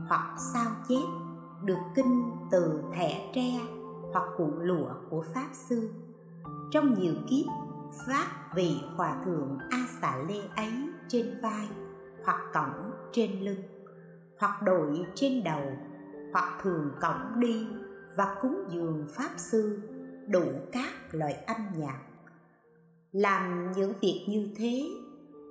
hoặc 0.08 0.36
sao 0.52 0.70
chép 0.88 1.04
được 1.64 1.78
kinh 1.94 2.30
từ 2.50 2.82
thẻ 2.94 3.30
tre 3.34 3.60
hoặc 4.12 4.24
cuộn 4.36 4.62
lụa 4.62 4.90
của 5.10 5.24
pháp 5.34 5.48
sư, 5.52 5.90
trong 6.70 7.00
nhiều 7.00 7.14
kiếp 7.28 7.46
phát 8.06 8.54
vị 8.54 8.80
hòa 8.96 9.22
thượng 9.24 9.58
a 9.70 9.86
xà 10.00 10.16
lê 10.28 10.40
ấy 10.56 10.72
trên 11.08 11.38
vai 11.42 11.68
hoặc 12.24 12.40
cổng 12.54 12.90
trên 13.12 13.40
lưng, 13.40 13.62
hoặc 14.38 14.62
đội 14.62 15.06
trên 15.14 15.44
đầu, 15.44 15.62
hoặc 16.32 16.58
thường 16.62 16.90
cổng 17.00 17.40
đi 17.40 17.66
và 18.16 18.36
cúng 18.42 18.64
dường 18.70 19.06
pháp 19.10 19.30
sư 19.36 19.80
đủ 20.28 20.44
các 20.72 20.92
loại 21.12 21.32
âm 21.32 21.56
nhạc 21.76 21.98
làm 23.12 23.72
những 23.76 23.92
việc 24.00 24.24
như 24.28 24.48
thế, 24.56 24.82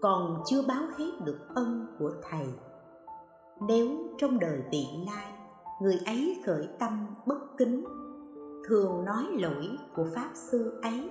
còn 0.02 0.44
chưa 0.46 0.62
báo 0.68 0.84
hết 0.98 1.12
được 1.24 1.40
ân 1.56 1.96
của 2.00 2.12
thầy. 2.30 2.48
Nếu 3.68 3.90
trong 4.18 4.40
đời 4.40 4.62
vị 4.72 4.86
lai, 5.06 5.32
người 5.82 6.00
ấy 6.06 6.42
khởi 6.46 6.68
tâm 6.80 7.08
bất 7.26 7.58
kính, 7.58 7.86
thường 8.68 9.06
nói 9.06 9.24
lỗi 9.32 9.70
của 9.96 10.06
pháp 10.16 10.30
sư 10.34 10.80
ấy. 10.82 11.10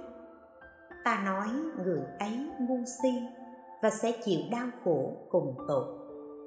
Ta 1.05 1.23
nói 1.25 1.49
người 1.85 2.03
ấy 2.19 2.51
ngu 2.61 2.79
si 3.03 3.11
và 3.83 3.91
sẽ 3.91 4.13
chịu 4.25 4.41
đau 4.51 4.67
khổ 4.85 5.17
cùng 5.31 5.55
tội, 5.69 5.85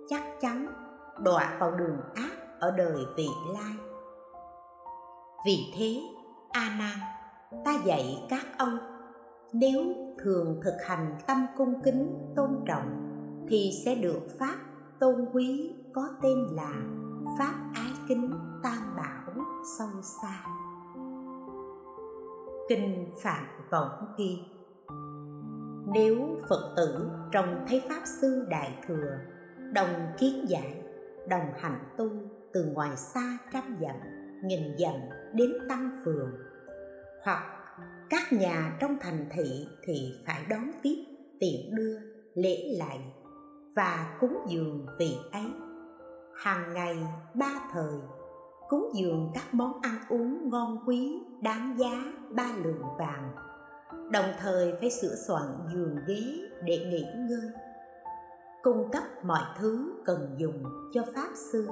chắc 0.09 0.23
chắn 0.41 0.67
đọa 1.19 1.57
vào 1.59 1.71
đường 1.71 1.97
ác 2.15 2.59
ở 2.59 2.71
đời 2.71 3.05
vị 3.17 3.27
lai. 3.53 3.73
Vì 5.45 5.57
thế 5.77 6.01
a 6.51 6.75
nan 6.79 6.99
ta 7.65 7.81
dạy 7.85 8.25
các 8.29 8.45
ông 8.57 8.92
nếu 9.53 9.83
thường 10.17 10.59
thực 10.63 10.73
hành 10.85 11.15
tâm 11.27 11.45
cung 11.57 11.81
kính 11.83 12.33
tôn 12.35 12.49
trọng, 12.67 13.09
thì 13.49 13.71
sẽ 13.85 13.95
được 13.95 14.21
pháp 14.39 14.57
tôn 14.99 15.25
quý 15.33 15.75
có 15.93 16.09
tên 16.21 16.37
là 16.51 16.73
pháp 17.39 17.53
ái 17.73 17.91
kính 18.07 18.31
tam 18.63 18.95
bảo 18.97 19.45
sâu 19.77 20.01
xa 20.21 20.45
kinh 22.69 23.11
phạm 23.23 23.45
vọng 23.71 24.13
ghi 24.17 24.39
nếu 25.93 26.17
phật 26.49 26.73
tử 26.77 27.09
trông 27.31 27.65
thấy 27.67 27.83
pháp 27.89 28.01
sư 28.21 28.47
đại 28.49 28.77
thừa, 28.87 29.17
đồng 29.73 29.89
kiến 30.19 30.45
giải, 30.47 30.81
đồng 31.27 31.53
hành 31.59 31.79
tu 31.97 32.09
từ 32.53 32.65
ngoài 32.65 32.97
xa 32.97 33.37
trăm 33.53 33.77
dặm, 33.81 33.95
nghìn 34.43 34.77
dặm 34.77 34.95
đến 35.33 35.51
tăng 35.69 36.01
phường, 36.05 36.31
hoặc 37.23 37.43
các 38.13 38.33
nhà 38.33 38.77
trong 38.79 38.97
thành 39.01 39.25
thị 39.31 39.67
thì 39.83 40.13
phải 40.25 40.45
đón 40.49 40.71
tiếp 40.83 41.05
tiện 41.39 41.75
đưa, 41.75 41.97
lễ 42.33 42.75
lại 42.77 42.99
và 43.75 44.17
cúng 44.19 44.37
dường 44.47 44.85
vị 44.99 45.15
ấy. 45.31 45.45
Hàng 46.35 46.73
ngày, 46.73 46.97
ba 47.33 47.69
thời, 47.71 47.93
cúng 48.69 48.91
dường 48.95 49.31
các 49.33 49.53
món 49.53 49.81
ăn 49.81 49.95
uống 50.09 50.49
ngon 50.49 50.83
quý, 50.87 51.19
đáng 51.41 51.75
giá, 51.77 52.13
ba 52.29 52.47
lượng 52.63 52.83
vàng. 52.99 53.31
Đồng 54.11 54.31
thời 54.39 54.73
phải 54.79 54.89
sửa 54.89 55.15
soạn 55.27 55.45
giường 55.73 55.97
ghế 56.07 56.21
để 56.63 56.77
nghỉ 56.77 57.05
ngơi, 57.29 57.51
cung 58.63 58.91
cấp 58.91 59.03
mọi 59.23 59.43
thứ 59.59 59.93
cần 60.05 60.35
dùng 60.37 60.63
cho 60.93 61.05
pháp 61.15 61.29
sư 61.35 61.67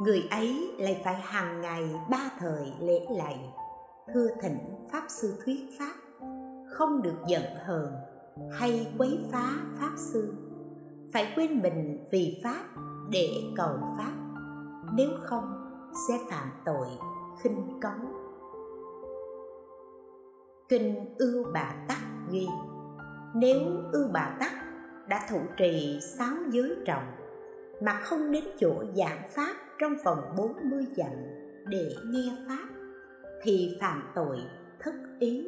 người 0.00 0.28
ấy 0.30 0.74
lại 0.78 1.00
phải 1.04 1.14
hàng 1.14 1.60
ngày 1.60 1.90
ba 2.10 2.30
thời 2.38 2.72
lễ 2.80 3.06
lạy, 3.10 3.54
thưa 4.14 4.28
thỉnh 4.42 4.58
pháp 4.92 5.02
sư 5.08 5.34
thuyết 5.44 5.60
pháp, 5.78 5.94
không 6.70 7.02
được 7.02 7.16
giận 7.26 7.42
hờn 7.64 7.92
hay 8.52 8.94
quấy 8.98 9.18
phá 9.32 9.52
pháp 9.80 9.92
sư. 9.96 10.34
Phải 11.12 11.32
quên 11.36 11.62
mình 11.62 12.04
vì 12.10 12.40
pháp 12.44 12.64
để 13.10 13.28
cầu 13.56 13.78
pháp, 13.98 14.12
nếu 14.92 15.10
không 15.22 15.52
sẽ 16.08 16.14
phạm 16.30 16.50
tội 16.64 16.86
khinh 17.42 17.80
cống 17.82 18.12
kinh 20.68 21.14
ưu 21.18 21.44
bà 21.54 21.74
tắc 21.88 21.98
ghi, 22.30 22.46
nếu 23.34 23.60
ưu 23.92 24.08
bà 24.12 24.36
tắc 24.40 24.52
đã 25.08 25.26
thụ 25.30 25.40
trì 25.56 25.98
sáu 26.18 26.36
giới 26.50 26.76
trọng 26.86 27.06
mà 27.80 27.92
không 27.92 28.30
đến 28.30 28.44
chỗ 28.58 28.84
giảng 28.94 29.22
pháp 29.30 29.56
trong 29.78 29.92
vòng 30.04 30.18
40 30.36 30.86
dặm 30.96 31.12
để 31.66 31.94
nghe 32.04 32.36
pháp, 32.48 32.68
thì 33.42 33.78
phạm 33.80 34.02
tội 34.14 34.38
thất 34.80 34.94
ý. 35.18 35.46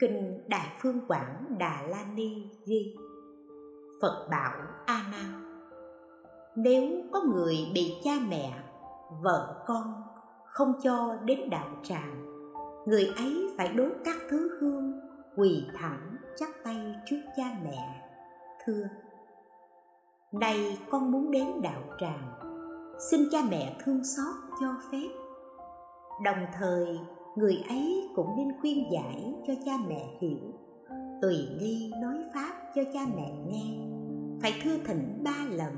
Kinh 0.00 0.48
đại 0.48 0.66
phương 0.82 1.00
quảng 1.08 1.56
đà 1.58 1.82
la 1.88 2.04
ni 2.14 2.50
ghi, 2.66 2.94
phật 4.02 4.28
bảo 4.30 4.52
a 4.86 5.02
nan, 5.12 5.42
nếu 6.56 6.88
có 7.12 7.20
người 7.34 7.56
bị 7.74 7.92
cha 8.04 8.12
mẹ, 8.28 8.62
vợ 9.22 9.64
con 9.66 10.02
không 10.46 10.72
cho 10.82 11.16
đến 11.24 11.50
đạo 11.50 11.68
tràng, 11.82 12.26
người 12.86 13.12
ấy 13.16 13.50
phải 13.56 13.68
đốt 13.68 13.92
các 14.04 14.16
thứ 14.30 14.58
hương 14.60 15.00
quỳ 15.36 15.66
thẳng 15.78 16.16
chắp 16.36 16.48
tay 16.64 16.94
trước 17.06 17.20
cha 17.36 17.44
mẹ, 17.64 18.08
thưa. 18.64 18.84
Nay 20.32 20.78
con 20.90 21.10
muốn 21.10 21.30
đến 21.30 21.46
đạo 21.62 21.82
tràng 22.00 22.41
xin 23.10 23.28
cha 23.30 23.38
mẹ 23.50 23.76
thương 23.84 24.04
xót 24.04 24.34
cho 24.60 24.66
phép. 24.92 25.08
Đồng 26.24 26.46
thời, 26.58 26.98
người 27.36 27.64
ấy 27.68 28.08
cũng 28.14 28.36
nên 28.36 28.48
khuyên 28.60 28.84
giải 28.92 29.34
cho 29.46 29.54
cha 29.64 29.72
mẹ 29.88 30.18
hiểu, 30.20 30.38
tùy 31.22 31.36
nghi 31.60 31.92
nói 32.02 32.16
pháp 32.34 32.52
cho 32.74 32.82
cha 32.94 33.00
mẹ 33.16 33.32
nghe, 33.46 33.78
phải 34.42 34.52
thưa 34.62 34.78
thỉnh 34.86 35.22
ba 35.24 35.46
lần. 35.50 35.72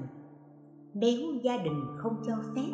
Nếu 0.95 1.21
gia 1.43 1.57
đình 1.57 1.81
không 1.97 2.17
cho 2.27 2.37
phép, 2.57 2.73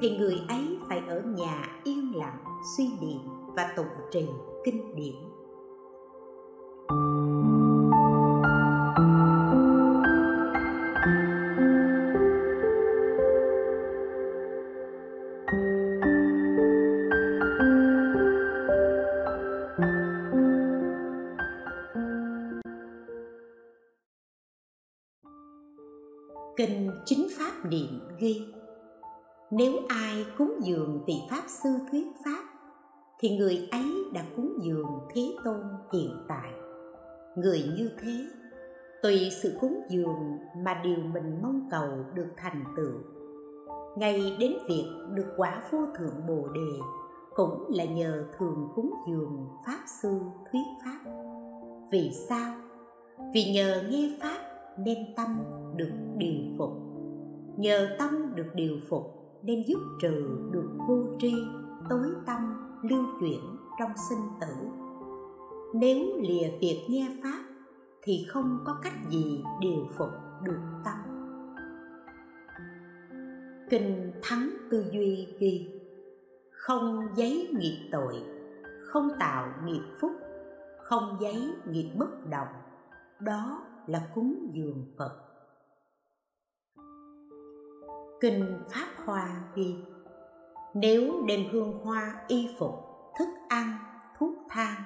thì 0.00 0.18
người 0.18 0.36
ấy 0.48 0.78
phải 0.88 1.00
ở 1.08 1.22
nhà 1.22 1.80
yên 1.84 2.12
lặng, 2.16 2.44
suy 2.76 2.88
niệm 3.00 3.20
và 3.56 3.72
tụng 3.76 4.10
trì 4.12 4.26
kinh 4.64 4.96
điển. 4.96 5.14
Nếu 29.50 29.72
ai 29.88 30.26
cúng 30.38 30.54
dường 30.62 31.02
vị 31.06 31.14
pháp 31.30 31.42
sư 31.48 31.68
thuyết 31.90 32.06
pháp, 32.24 32.44
thì 33.18 33.36
người 33.36 33.68
ấy 33.70 33.84
đã 34.14 34.22
cúng 34.36 34.58
dường 34.62 34.86
thế 35.14 35.34
tôn 35.44 35.60
hiện 35.92 36.10
tại. 36.28 36.50
Người 37.36 37.62
như 37.76 37.90
thế, 38.02 38.26
tùy 39.02 39.30
sự 39.42 39.52
cúng 39.60 39.80
dường 39.88 40.38
mà 40.64 40.80
điều 40.84 40.98
mình 41.12 41.38
mong 41.42 41.68
cầu 41.70 41.88
được 42.14 42.28
thành 42.36 42.64
tựu. 42.76 42.92
Ngay 43.96 44.36
đến 44.40 44.52
việc 44.68 44.86
được 45.14 45.26
quả 45.36 45.62
vô 45.70 45.78
thượng 45.98 46.26
bồ 46.28 46.48
đề 46.48 46.78
cũng 47.34 47.66
là 47.68 47.84
nhờ 47.84 48.24
thường 48.38 48.68
cúng 48.74 48.94
dường 49.08 49.48
pháp 49.66 49.78
sư 50.02 50.20
thuyết 50.52 50.64
pháp. 50.84 51.10
Vì 51.90 52.10
sao? 52.28 52.54
Vì 53.34 53.52
nhờ 53.52 53.82
nghe 53.90 54.10
pháp 54.20 54.38
nên 54.78 54.98
tâm 55.16 55.44
được 55.76 55.90
điều 56.16 56.42
phục. 56.58 56.70
Nhờ 57.56 57.96
tâm 57.98 58.32
được 58.34 58.46
điều 58.54 58.78
phục 58.88 59.17
nên 59.42 59.62
giúp 59.66 59.80
trừ 60.00 60.38
được 60.50 60.68
vô 60.88 61.04
tri, 61.18 61.34
tối 61.90 62.08
tâm 62.26 62.54
lưu 62.82 63.04
chuyển 63.20 63.40
trong 63.78 63.90
sinh 64.08 64.28
tử. 64.40 64.68
Nếu 65.74 66.16
lìa 66.20 66.48
việc 66.60 66.86
nghe 66.88 67.16
pháp, 67.22 67.42
thì 68.02 68.26
không 68.28 68.58
có 68.64 68.78
cách 68.82 69.10
gì 69.10 69.44
điều 69.60 69.86
phục 69.98 70.10
được 70.42 70.60
tâm. 70.84 70.94
Kinh 73.70 74.12
thắng 74.22 74.50
tư 74.70 74.84
duy 74.92 75.26
ghi, 75.38 75.80
không 76.50 77.08
giấy 77.16 77.48
nghiệp 77.58 77.88
tội, 77.92 78.22
không 78.84 79.08
tạo 79.20 79.48
nghiệp 79.64 79.82
phúc, 80.00 80.12
không 80.82 81.16
giấy 81.20 81.52
nghiệp 81.66 81.90
bất 81.98 82.26
động, 82.30 82.48
đó 83.20 83.62
là 83.86 84.08
cúng 84.14 84.50
dường 84.52 84.86
phật 84.98 85.27
kinh 88.20 88.58
pháp 88.70 88.86
hoa 89.04 89.28
ghi, 89.54 89.76
nếu 90.74 91.12
đem 91.28 91.40
hương 91.52 91.72
hoa, 91.84 92.24
y 92.28 92.48
phục, 92.58 92.74
thức 93.18 93.28
ăn, 93.48 93.78
thuốc 94.18 94.34
thang, 94.48 94.82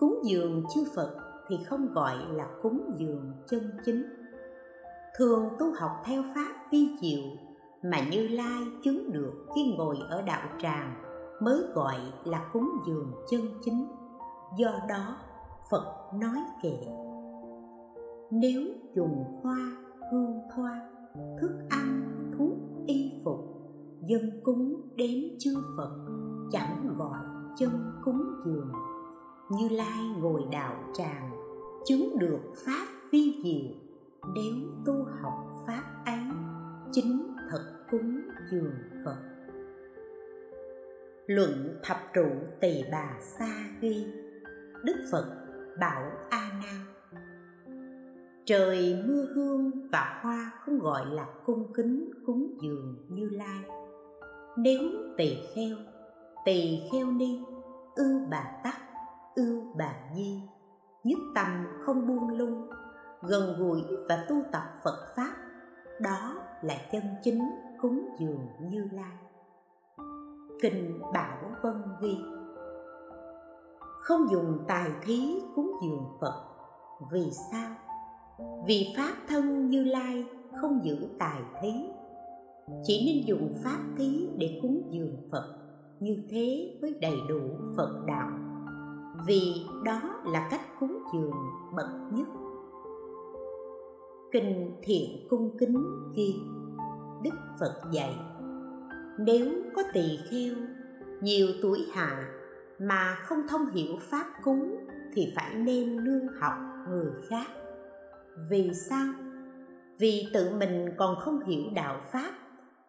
cúng 0.00 0.18
dường 0.24 0.64
chư 0.74 0.84
phật 0.94 1.16
thì 1.48 1.56
không 1.66 1.92
gọi 1.92 2.16
là 2.32 2.46
cúng 2.62 2.92
dường 2.96 3.32
chân 3.48 3.70
chính. 3.84 4.04
Thường 5.18 5.48
tu 5.58 5.66
học 5.78 5.90
theo 6.04 6.22
pháp 6.34 6.52
vi 6.70 6.88
diệu 7.00 7.24
mà 7.82 8.00
như 8.10 8.28
lai 8.28 8.62
chứng 8.84 9.12
được 9.12 9.46
khi 9.54 9.74
ngồi 9.78 9.96
ở 10.10 10.22
đạo 10.22 10.48
tràng 10.58 10.94
mới 11.42 11.62
gọi 11.74 11.96
là 12.24 12.48
cúng 12.52 12.70
dường 12.86 13.12
chân 13.30 13.40
chính. 13.64 13.88
Do 14.58 14.80
đó, 14.88 15.16
phật 15.70 16.10
nói 16.14 16.38
kệ, 16.62 16.86
nếu 18.30 18.62
dùng 18.94 19.24
hoa, 19.42 19.72
hương 20.12 20.40
thoa, 20.54 20.88
thức 21.40 21.58
ăn 21.70 22.15
y 22.86 23.12
phục, 23.24 23.38
dân 24.06 24.40
cúng 24.44 24.88
đến 24.96 25.36
chư 25.38 25.54
phật, 25.76 25.90
chẳng 26.52 26.86
gọi 26.98 27.24
chân 27.58 27.92
cúng 28.04 28.22
dường. 28.44 28.72
Như 29.50 29.68
lai 29.68 30.04
ngồi 30.18 30.42
đạo 30.52 30.74
tràng, 30.94 31.30
chứng 31.84 32.18
được 32.18 32.40
pháp 32.66 32.86
vi 33.12 33.34
diệu, 33.44 33.74
nếu 34.34 34.54
tu 34.86 35.06
học 35.22 35.64
pháp 35.66 36.02
ấy, 36.04 36.24
chính 36.92 37.34
thật 37.50 37.64
cúng 37.90 38.20
dường 38.50 38.74
phật. 39.04 39.16
Luận 41.26 41.78
thập 41.82 41.96
trụ 42.14 42.26
tỳ 42.60 42.82
bà 42.92 43.18
sa 43.20 43.68
ghi, 43.80 44.06
đức 44.84 44.96
phật 45.12 45.26
bảo 45.80 46.10
a 46.30 46.60
nan 46.62 46.85
trời 48.46 49.02
mưa 49.06 49.24
hương 49.34 49.70
và 49.92 50.20
hoa 50.22 50.50
không 50.60 50.78
gọi 50.78 51.06
là 51.06 51.26
cung 51.44 51.72
kính, 51.74 52.10
cúng 52.26 52.58
dường 52.62 53.06
như 53.08 53.28
lai. 53.32 53.62
Nếu 54.56 54.80
tỳ 55.16 55.36
kheo 55.54 55.76
tỳ 56.44 56.80
kheo 56.92 57.06
ni 57.06 57.44
ưu 57.94 58.20
bà 58.30 58.60
tắc 58.64 58.76
ưu 59.34 59.62
bà 59.76 59.92
nhi 60.14 60.40
nhất 61.04 61.18
tâm 61.34 61.66
không 61.80 62.06
buông 62.06 62.38
lung, 62.38 62.70
gần 63.22 63.58
gũi 63.58 63.82
và 64.08 64.24
tu 64.28 64.36
tập 64.52 64.62
phật 64.84 65.06
pháp, 65.16 65.36
đó 66.00 66.34
là 66.62 66.74
chân 66.92 67.02
chính 67.22 67.50
cúng 67.80 68.08
dường 68.18 68.46
như 68.60 68.88
lai. 68.92 69.16
Kinh 70.62 71.00
bảo 71.14 71.38
vân 71.62 71.82
ghi, 72.00 72.18
không 74.00 74.28
dùng 74.30 74.64
tài 74.68 74.90
thí 75.02 75.42
cúng 75.54 75.72
dường 75.82 76.06
phật, 76.20 76.44
vì 77.12 77.30
sao? 77.52 77.85
Vì 78.66 78.94
pháp 78.96 79.14
thân 79.28 79.70
như 79.70 79.84
lai 79.84 80.24
không 80.60 80.80
giữ 80.84 80.96
tài 81.18 81.40
thí, 81.62 81.72
chỉ 82.84 83.02
nên 83.06 83.26
dùng 83.26 83.54
pháp 83.64 83.78
thí 83.96 84.28
để 84.36 84.58
cúng 84.62 84.82
dường 84.90 85.16
phật. 85.30 85.56
Như 86.00 86.16
thế 86.30 86.78
mới 86.82 86.94
đầy 87.00 87.16
đủ 87.28 87.40
phật 87.76 88.04
đạo. 88.06 88.30
Vì 89.26 89.54
đó 89.84 90.00
là 90.24 90.48
cách 90.50 90.78
cúng 90.80 90.98
dường 91.14 91.34
bậc 91.76 91.88
nhất. 92.12 92.28
Kinh 94.32 94.72
thiện 94.82 95.26
cung 95.30 95.58
kính 95.58 95.84
ghi, 96.14 96.34
đức 97.22 97.34
phật 97.60 97.74
dạy, 97.92 98.14
nếu 99.18 99.48
có 99.74 99.82
tỳ 99.92 100.18
kheo, 100.30 100.54
nhiều 101.22 101.46
tuổi 101.62 101.86
hạ 101.92 102.28
mà 102.78 103.14
không 103.20 103.38
thông 103.48 103.70
hiểu 103.70 103.96
pháp 104.00 104.26
cúng 104.44 104.76
thì 105.14 105.32
phải 105.36 105.54
nên 105.54 106.04
nương 106.04 106.28
học 106.40 106.54
người 106.88 107.10
khác 107.28 107.46
vì 108.50 108.70
sao? 108.74 109.06
Vì 109.98 110.28
tự 110.34 110.50
mình 110.50 110.88
còn 110.96 111.16
không 111.16 111.40
hiểu 111.46 111.62
đạo 111.74 112.00
pháp, 112.12 112.32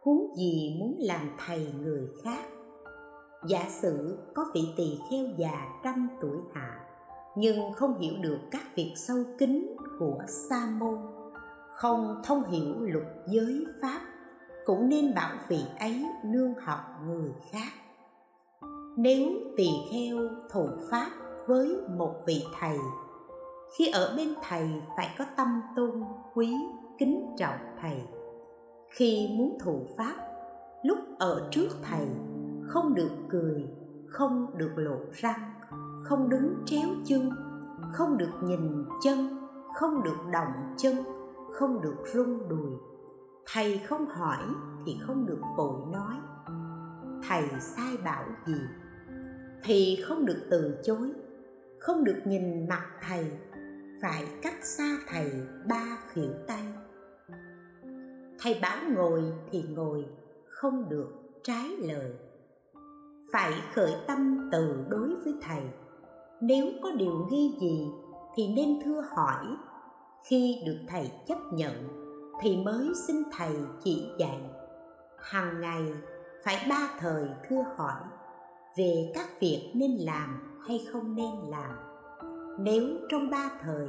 huống 0.01 0.37
gì 0.37 0.77
muốn 0.79 0.95
làm 0.99 1.29
thầy 1.45 1.67
người 1.81 2.07
khác. 2.23 2.45
Giả 3.47 3.65
sử 3.69 4.17
có 4.35 4.45
vị 4.53 4.61
tỳ 4.77 4.99
kheo 5.11 5.25
già 5.37 5.65
trăm 5.83 6.09
tuổi 6.21 6.37
hạ, 6.53 6.79
nhưng 7.37 7.73
không 7.73 7.99
hiểu 7.99 8.13
được 8.21 8.37
các 8.51 8.61
việc 8.75 8.93
sâu 8.95 9.17
kín 9.37 9.75
của 9.99 10.17
sa 10.27 10.69
môn, 10.79 10.97
không 11.75 12.21
thông 12.23 12.43
hiểu 12.51 12.75
luật 12.79 13.05
giới 13.27 13.65
pháp, 13.81 14.01
cũng 14.65 14.89
nên 14.89 15.13
bảo 15.13 15.37
vị 15.47 15.59
ấy 15.79 16.05
nương 16.25 16.53
học 16.61 16.79
người 17.07 17.31
khác. 17.51 17.71
Nếu 18.97 19.29
tỳ 19.57 19.67
kheo 19.91 20.17
thụ 20.51 20.67
pháp 20.91 21.11
với 21.47 21.77
một 21.97 22.15
vị 22.25 22.43
thầy 22.59 22.77
khi 23.77 23.89
ở 23.89 24.13
bên 24.17 24.33
thầy 24.49 24.81
phải 24.97 25.15
có 25.17 25.25
tâm 25.37 25.61
tôn 25.75 26.03
quý, 26.33 26.53
kính 26.97 27.35
trọng 27.37 27.59
thầy. 27.81 28.01
Khi 28.89 29.29
muốn 29.37 29.57
thụ 29.59 29.87
pháp, 29.97 30.15
lúc 30.83 30.97
ở 31.19 31.47
trước 31.51 31.69
thầy, 31.83 32.07
không 32.67 32.93
được 32.93 33.11
cười, 33.29 33.67
không 34.07 34.57
được 34.57 34.71
lộ 34.75 34.97
răng, 35.13 35.53
không 36.03 36.29
đứng 36.29 36.55
tréo 36.65 36.89
chân, 37.05 37.29
không 37.93 38.17
được 38.17 38.31
nhìn 38.43 38.85
chân, 39.03 39.47
không 39.75 40.03
được 40.03 40.17
động 40.31 40.53
chân, 40.77 40.95
không 41.53 41.81
được 41.81 41.95
rung 42.13 42.49
đùi. 42.49 42.71
Thầy 43.53 43.77
không 43.77 44.05
hỏi 44.05 44.43
thì 44.85 44.97
không 45.01 45.25
được 45.25 45.41
vội 45.57 45.79
nói. 45.91 46.15
Thầy 47.27 47.43
sai 47.59 47.97
bảo 48.05 48.23
gì 48.45 48.61
thì 49.63 50.03
không 50.07 50.25
được 50.25 50.47
từ 50.51 50.77
chối, 50.83 51.11
không 51.79 52.03
được 52.03 52.21
nhìn 52.25 52.67
mặt 52.69 52.85
thầy 53.01 53.31
phải 54.01 54.25
cách 54.41 54.65
xa 54.77 54.97
thầy 55.07 55.31
ba 55.69 55.97
khỉu 56.13 56.31
tay. 56.47 56.63
Thầy 58.39 58.59
bảo 58.61 58.77
ngồi 58.95 59.23
thì 59.51 59.63
ngồi, 59.63 60.05
không 60.47 60.89
được 60.89 61.09
trái 61.43 61.69
lời. 61.79 62.13
Phải 63.31 63.53
khởi 63.73 63.91
tâm 64.07 64.49
từ 64.51 64.85
đối 64.89 65.15
với 65.15 65.33
thầy. 65.41 65.61
Nếu 66.41 66.65
có 66.83 66.91
điều 66.91 67.27
nghi 67.31 67.57
gì 67.61 67.87
thì 68.35 68.47
nên 68.55 68.79
thưa 68.85 69.01
hỏi. 69.15 69.45
Khi 70.29 70.63
được 70.65 70.77
thầy 70.87 71.11
chấp 71.27 71.37
nhận, 71.53 71.73
thì 72.41 72.57
mới 72.57 72.91
xin 73.07 73.15
thầy 73.37 73.55
chỉ 73.83 74.09
dạy. 74.19 74.41
Hàng 75.19 75.61
ngày, 75.61 75.83
phải 76.43 76.67
ba 76.69 76.89
thời 76.99 77.27
thưa 77.49 77.63
hỏi 77.75 78.01
về 78.77 79.11
các 79.15 79.39
việc 79.39 79.71
nên 79.75 79.91
làm 79.91 80.59
hay 80.67 80.87
không 80.91 81.15
nên 81.15 81.31
làm 81.49 81.86
nếu 82.57 82.83
trong 83.09 83.29
ba 83.29 83.49
thời, 83.61 83.87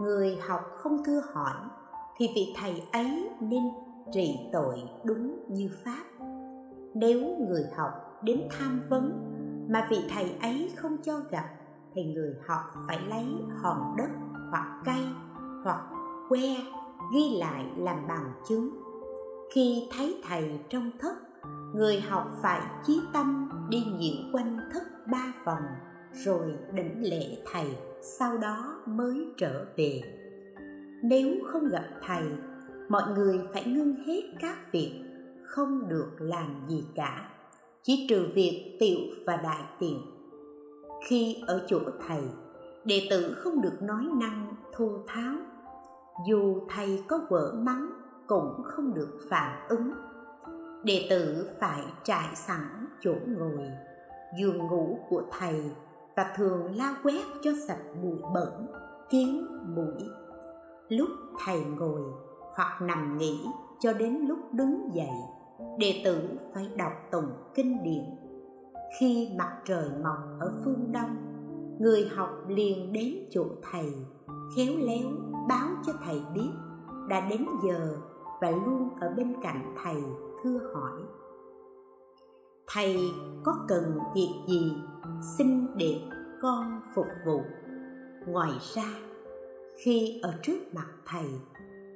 người 0.00 0.38
học 0.48 0.60
không 0.76 1.04
thưa 1.04 1.22
hỏi, 1.32 1.54
thì 2.16 2.26
vị 2.34 2.54
thầy 2.56 2.82
ấy 2.92 3.30
nên 3.40 3.62
trị 4.12 4.36
tội 4.52 4.82
đúng 5.04 5.44
như 5.48 5.70
pháp. 5.84 6.04
Nếu 6.94 7.36
người 7.48 7.64
học 7.76 8.20
đến 8.22 8.48
tham 8.50 8.80
vấn 8.88 9.12
mà 9.70 9.86
vị 9.90 9.98
thầy 10.10 10.32
ấy 10.42 10.70
không 10.76 10.96
cho 11.02 11.20
gặp, 11.30 11.48
thì 11.94 12.04
người 12.04 12.34
học 12.46 12.60
phải 12.88 12.98
lấy 13.08 13.26
hòn 13.62 13.96
đất 13.98 14.10
hoặc 14.50 14.82
cây 14.84 15.04
hoặc 15.64 15.80
que 16.28 16.56
ghi 17.14 17.36
lại 17.38 17.64
làm 17.76 18.08
bằng 18.08 18.32
chứng. 18.48 18.70
Khi 19.54 19.88
thấy 19.96 20.22
thầy 20.28 20.60
trong 20.68 20.90
thất, 20.98 21.14
người 21.74 22.00
học 22.00 22.28
phải 22.42 22.60
chí 22.86 23.00
tâm 23.12 23.50
đi 23.68 23.84
nhiễu 23.98 24.32
quanh 24.32 24.58
thất 24.72 24.82
ba 25.06 25.32
vòng 25.44 25.62
rồi 26.12 26.54
đỉnh 26.72 27.02
lễ 27.02 27.36
thầy 27.52 27.76
sau 28.02 28.38
đó 28.38 28.82
mới 28.86 29.26
trở 29.36 29.66
về. 29.76 30.00
Nếu 31.02 31.28
không 31.46 31.68
gặp 31.68 31.84
thầy, 32.06 32.22
mọi 32.88 33.02
người 33.14 33.40
phải 33.52 33.64
ngưng 33.64 33.94
hết 33.94 34.22
các 34.40 34.72
việc, 34.72 35.00
không 35.44 35.88
được 35.88 36.10
làm 36.18 36.66
gì 36.68 36.84
cả. 36.94 37.30
Chỉ 37.82 38.06
trừ 38.08 38.28
việc 38.34 38.76
tiểu 38.80 38.98
và 39.26 39.36
đại 39.36 39.62
tiện 39.78 40.18
khi 41.06 41.42
ở 41.46 41.64
chỗ 41.66 41.80
thầy, 42.08 42.22
đệ 42.84 43.06
tử 43.10 43.34
không 43.38 43.60
được 43.60 43.82
nói 43.82 44.04
năng, 44.20 44.54
thô 44.72 44.88
tháo. 45.06 45.34
Dù 46.28 46.60
thầy 46.68 47.02
có 47.08 47.20
vỡ 47.30 47.54
mắng, 47.58 47.90
cũng 48.26 48.62
không 48.64 48.94
được 48.94 49.18
phản 49.30 49.68
ứng. 49.68 49.92
Đệ 50.84 51.06
tử 51.10 51.48
phải 51.60 51.82
trải 52.04 52.28
sẵn 52.34 52.86
chỗ 53.00 53.14
ngồi, 53.26 53.68
giường 54.38 54.58
ngủ 54.58 54.98
của 55.08 55.22
thầy 55.38 55.62
và 56.18 56.32
thường 56.36 56.76
la 56.76 56.96
quét 57.02 57.24
cho 57.42 57.50
sạch 57.68 57.82
bụi 58.02 58.18
bẩn 58.34 58.66
kiến 59.10 59.46
mũi. 59.76 60.10
Lúc 60.88 61.08
thầy 61.44 61.60
ngồi 61.64 62.00
hoặc 62.56 62.82
nằm 62.82 63.18
nghỉ 63.18 63.40
cho 63.80 63.92
đến 63.92 64.26
lúc 64.28 64.38
đứng 64.52 64.90
dậy, 64.92 65.16
đệ 65.78 66.02
tử 66.04 66.28
phải 66.54 66.70
đọc 66.76 66.92
tụng 67.10 67.30
kinh 67.54 67.82
điển. 67.82 68.04
Khi 69.00 69.28
mặt 69.38 69.60
trời 69.64 69.90
mọc 70.04 70.18
ở 70.40 70.52
phương 70.64 70.92
đông, 70.92 71.16
người 71.80 72.08
học 72.16 72.30
liền 72.48 72.92
đến 72.92 73.14
chỗ 73.30 73.44
thầy, 73.72 73.92
khéo 74.56 74.72
léo 74.78 75.08
báo 75.48 75.68
cho 75.86 75.92
thầy 76.04 76.22
biết 76.34 76.50
đã 77.08 77.28
đến 77.30 77.46
giờ 77.64 77.96
và 78.40 78.50
luôn 78.50 78.88
ở 79.00 79.14
bên 79.16 79.34
cạnh 79.42 79.74
thầy, 79.84 80.02
thưa 80.42 80.60
hỏi. 80.74 81.00
Thầy, 82.66 82.96
có 83.44 83.54
cần 83.68 83.98
việc 84.14 84.34
gì 84.46 84.72
xin 85.22 85.66
để 85.76 86.00
con 86.40 86.80
phục 86.94 87.06
vụ. 87.26 87.42
Ngoài 88.26 88.52
ra, 88.74 88.94
khi 89.84 90.20
ở 90.22 90.34
trước 90.42 90.74
mặt 90.74 90.88
thầy, 91.06 91.26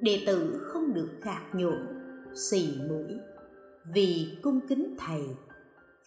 đệ 0.01 0.23
tử 0.27 0.69
không 0.73 0.95
được 0.95 1.09
khạc 1.21 1.55
nhộn, 1.55 1.79
xì 2.35 2.75
mũi 2.89 3.19
vì 3.95 4.39
cung 4.43 4.61
kính 4.69 4.97
thầy. 4.99 5.23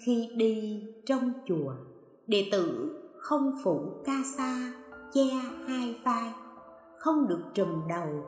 Khi 0.05 0.29
đi 0.35 0.83
trong 1.05 1.31
chùa, 1.45 1.73
đệ 2.27 2.49
tử 2.51 2.95
không 3.17 3.51
phủ 3.63 3.91
ca 4.05 4.17
sa, 4.37 4.73
che 5.13 5.25
hai 5.67 6.01
vai, 6.03 6.31
không 6.97 7.27
được 7.27 7.41
trùm 7.53 7.87
đầu. 7.89 8.25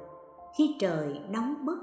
Khi 0.58 0.76
trời 0.80 1.20
nóng 1.30 1.66
bức, 1.66 1.78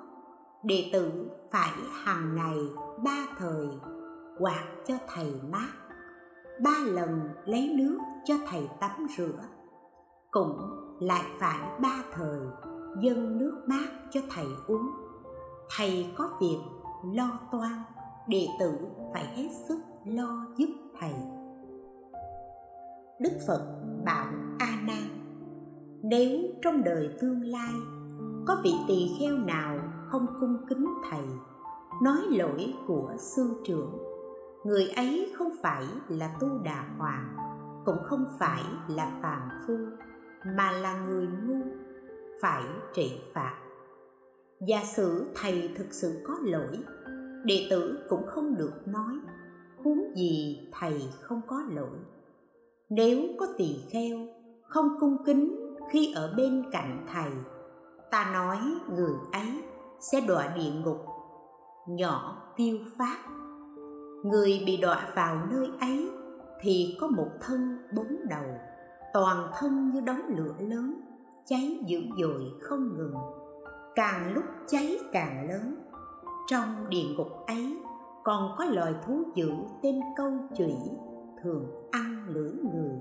đệ 0.64 0.90
tử 0.92 1.10
phải 1.50 1.72
hàng 1.92 2.36
ngày 2.36 2.58
ba 3.04 3.26
thời 3.38 3.66
quạt 4.38 4.64
cho 4.86 4.94
thầy 5.14 5.32
mát 5.50 5.83
ba 6.62 6.74
lần 6.84 7.20
lấy 7.44 7.74
nước 7.76 7.98
cho 8.24 8.34
thầy 8.48 8.68
tắm 8.80 9.06
rửa. 9.16 9.42
Cũng 10.30 10.58
lại 11.00 11.24
phải 11.38 11.80
ba 11.80 12.02
thời 12.12 12.40
dâng 13.02 13.38
nước 13.38 13.64
mát 13.66 13.88
cho 14.10 14.20
thầy 14.34 14.46
uống. 14.66 14.90
Thầy 15.76 16.12
có 16.16 16.30
việc 16.40 16.58
lo 17.12 17.38
toan, 17.52 17.82
đệ 18.28 18.48
tử 18.60 18.72
phải 19.12 19.26
hết 19.36 19.48
sức 19.68 19.78
lo 20.04 20.46
giúp 20.56 20.68
thầy. 21.00 21.14
Đức 23.20 23.38
phật 23.46 23.82
bảo 24.04 24.26
a 24.58 24.78
nan 24.86 25.24
nếu 26.02 26.40
trong 26.62 26.84
đời 26.84 27.10
tương 27.20 27.42
lai 27.42 27.72
có 28.46 28.56
vị 28.64 28.72
tỳ 28.88 29.10
kheo 29.18 29.36
nào 29.36 29.78
không 30.08 30.26
cung 30.40 30.56
kính 30.68 30.86
thầy, 31.10 31.24
nói 32.02 32.18
lỗi 32.30 32.74
của 32.86 33.12
sư 33.18 33.62
trưởng 33.64 34.13
người 34.64 34.88
ấy 34.96 35.32
không 35.38 35.52
phải 35.62 35.84
là 36.08 36.36
tu 36.40 36.48
đà 36.64 36.84
hoàng, 36.98 37.36
cũng 37.84 37.98
không 38.02 38.24
phải 38.38 38.62
là 38.88 39.18
phàm 39.22 39.48
phu, 39.66 39.76
mà 40.56 40.70
là 40.70 41.04
người 41.06 41.26
ngu, 41.26 41.62
phải 42.40 42.62
trị 42.94 43.20
phạt. 43.34 43.54
Giả 44.66 44.84
sử 44.84 45.26
thầy 45.34 45.70
thực 45.76 45.86
sự 45.90 46.22
có 46.26 46.38
lỗi, 46.42 46.78
đệ 47.44 47.66
tử 47.70 47.98
cũng 48.08 48.26
không 48.26 48.56
được 48.56 48.88
nói, 48.88 49.14
huống 49.84 50.16
gì 50.16 50.68
thầy 50.72 51.02
không 51.20 51.40
có 51.46 51.62
lỗi. 51.68 51.98
Nếu 52.90 53.20
có 53.38 53.46
tỳ 53.58 53.76
kheo 53.90 54.18
không 54.68 54.88
cung 55.00 55.16
kính 55.26 55.74
khi 55.92 56.12
ở 56.14 56.34
bên 56.36 56.64
cạnh 56.72 57.06
thầy, 57.12 57.30
ta 58.10 58.30
nói 58.32 58.58
người 58.88 59.12
ấy 59.32 59.62
sẽ 60.12 60.20
đọa 60.20 60.54
địa 60.56 60.70
ngục, 60.84 60.98
nhỏ 61.88 62.42
tiêu 62.56 62.78
phát 62.98 63.18
người 64.24 64.62
bị 64.66 64.76
đọa 64.76 65.08
vào 65.14 65.46
nơi 65.50 65.68
ấy 65.80 66.10
thì 66.60 66.96
có 67.00 67.06
một 67.06 67.28
thân 67.40 67.78
bốn 67.94 68.06
đầu, 68.28 68.44
toàn 69.12 69.50
thân 69.58 69.90
như 69.90 70.00
đống 70.00 70.20
lửa 70.28 70.54
lớn, 70.58 71.00
cháy 71.46 71.84
dữ 71.86 72.00
dội 72.20 72.42
không 72.60 72.96
ngừng. 72.96 73.14
Càng 73.94 74.34
lúc 74.34 74.44
cháy 74.66 74.98
càng 75.12 75.48
lớn, 75.48 75.76
trong 76.46 76.88
địa 76.88 77.04
ngục 77.16 77.28
ấy 77.46 77.78
còn 78.24 78.54
có 78.58 78.64
loài 78.64 78.94
thú 79.06 79.22
dữ 79.34 79.50
tên 79.82 80.00
câu 80.16 80.32
chủy 80.56 80.74
thường 81.42 81.66
ăn 81.90 82.26
lưỡi 82.28 82.52
người. 82.52 82.98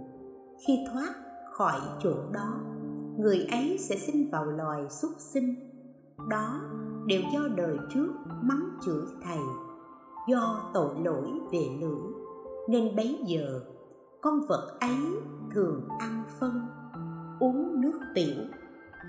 Khi 0.68 0.80
thoát 0.92 1.14
khỏi 1.52 1.80
chỗ 2.04 2.14
đó, 2.32 2.60
người 3.18 3.48
ấy 3.52 3.78
sẽ 3.80 3.96
sinh 3.96 4.30
vào 4.32 4.46
loài 4.46 4.90
súc 4.90 5.12
sinh. 5.18 5.56
Đó 6.30 6.62
đều 7.08 7.22
do 7.34 7.40
đời 7.56 7.78
trước 7.94 8.14
mắng 8.42 8.70
chửi 8.86 9.02
thầy 9.24 9.40
do 10.28 10.72
tội 10.74 10.96
lỗi 11.04 11.32
về 11.52 11.68
lưỡi 11.82 12.14
nên 12.68 12.96
bấy 12.96 13.20
giờ, 13.26 13.60
con 14.22 14.40
vật 14.48 14.78
ấy 14.80 14.98
thường 15.52 15.88
ăn 16.00 16.24
phân, 16.40 16.62
uống 17.40 17.82
nước 17.82 18.00
tiểu, 18.16 18.44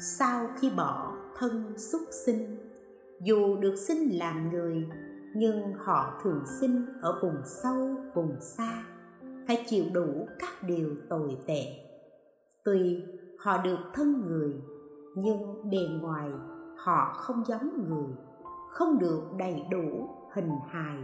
sau 0.01 0.47
khi 0.61 0.71
bỏ 0.77 1.13
thân 1.39 1.79
xúc 1.79 2.01
sinh. 2.27 2.57
Dù 3.21 3.57
được 3.57 3.77
sinh 3.77 4.19
làm 4.19 4.51
người, 4.51 4.89
nhưng 5.37 5.73
họ 5.73 6.21
thường 6.23 6.43
sinh 6.61 6.87
ở 7.01 7.19
vùng 7.23 7.43
sâu, 7.45 7.89
vùng 8.15 8.37
xa, 8.41 8.85
phải 9.47 9.65
chịu 9.67 9.85
đủ 9.93 10.27
các 10.39 10.63
điều 10.63 10.91
tồi 11.09 11.37
tệ. 11.47 11.63
Tuy 12.65 13.03
họ 13.39 13.63
được 13.63 13.79
thân 13.95 14.23
người, 14.27 14.55
nhưng 15.17 15.71
bề 15.71 15.79
ngoài 16.03 16.31
họ 16.77 17.13
không 17.17 17.45
giống 17.47 17.89
người, 17.89 18.09
không 18.71 18.99
được 18.99 19.23
đầy 19.39 19.63
đủ 19.71 20.09
hình 20.35 20.51
hài 20.71 20.97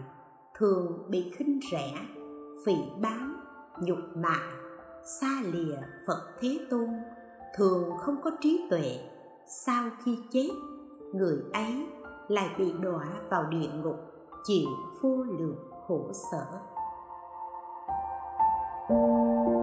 thường 0.54 1.06
bị 1.08 1.32
khinh 1.36 1.60
rẻ, 1.72 1.94
phỉ 2.66 2.74
báng, 3.02 3.40
nhục 3.80 3.98
mạ, 4.14 4.38
xa 5.20 5.42
lìa 5.52 5.76
phật 6.06 6.22
thế 6.40 6.58
tôn, 6.70 6.88
thường 7.56 7.96
không 7.98 8.16
có 8.22 8.30
trí 8.40 8.66
tuệ. 8.70 8.98
Sau 9.46 9.84
khi 10.04 10.18
chết, 10.30 10.50
người 11.14 11.38
ấy 11.52 11.86
lại 12.28 12.48
bị 12.58 12.72
đọa 12.80 13.06
vào 13.30 13.44
địa 13.50 13.68
ngục, 13.82 13.96
chịu 14.44 14.68
vô 15.02 15.16
lượng 15.38 15.56
khổ 15.86 16.12
sở. 16.12 16.46
hai 18.88 19.60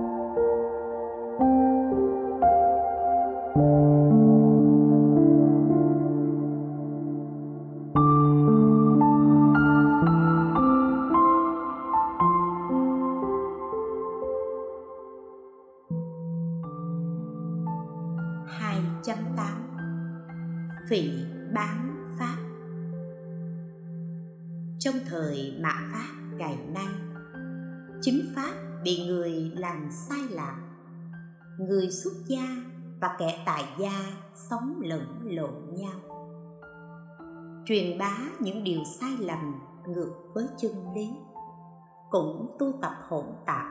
và 33.08 33.16
kẻ 33.18 33.44
tài 33.46 33.64
gia 33.78 33.92
sống 34.36 34.82
lẫn 34.82 35.02
lộn 35.24 35.52
nhau. 35.72 36.00
Truyền 37.66 37.98
bá 37.98 38.18
những 38.40 38.64
điều 38.64 38.84
sai 38.84 39.18
lầm 39.20 39.60
ngược 39.88 40.14
với 40.34 40.48
chân 40.58 40.72
lý, 40.96 41.10
cũng 42.10 42.56
tu 42.60 42.72
tập 42.82 42.92
hỗn 43.10 43.26
tạp, 43.46 43.66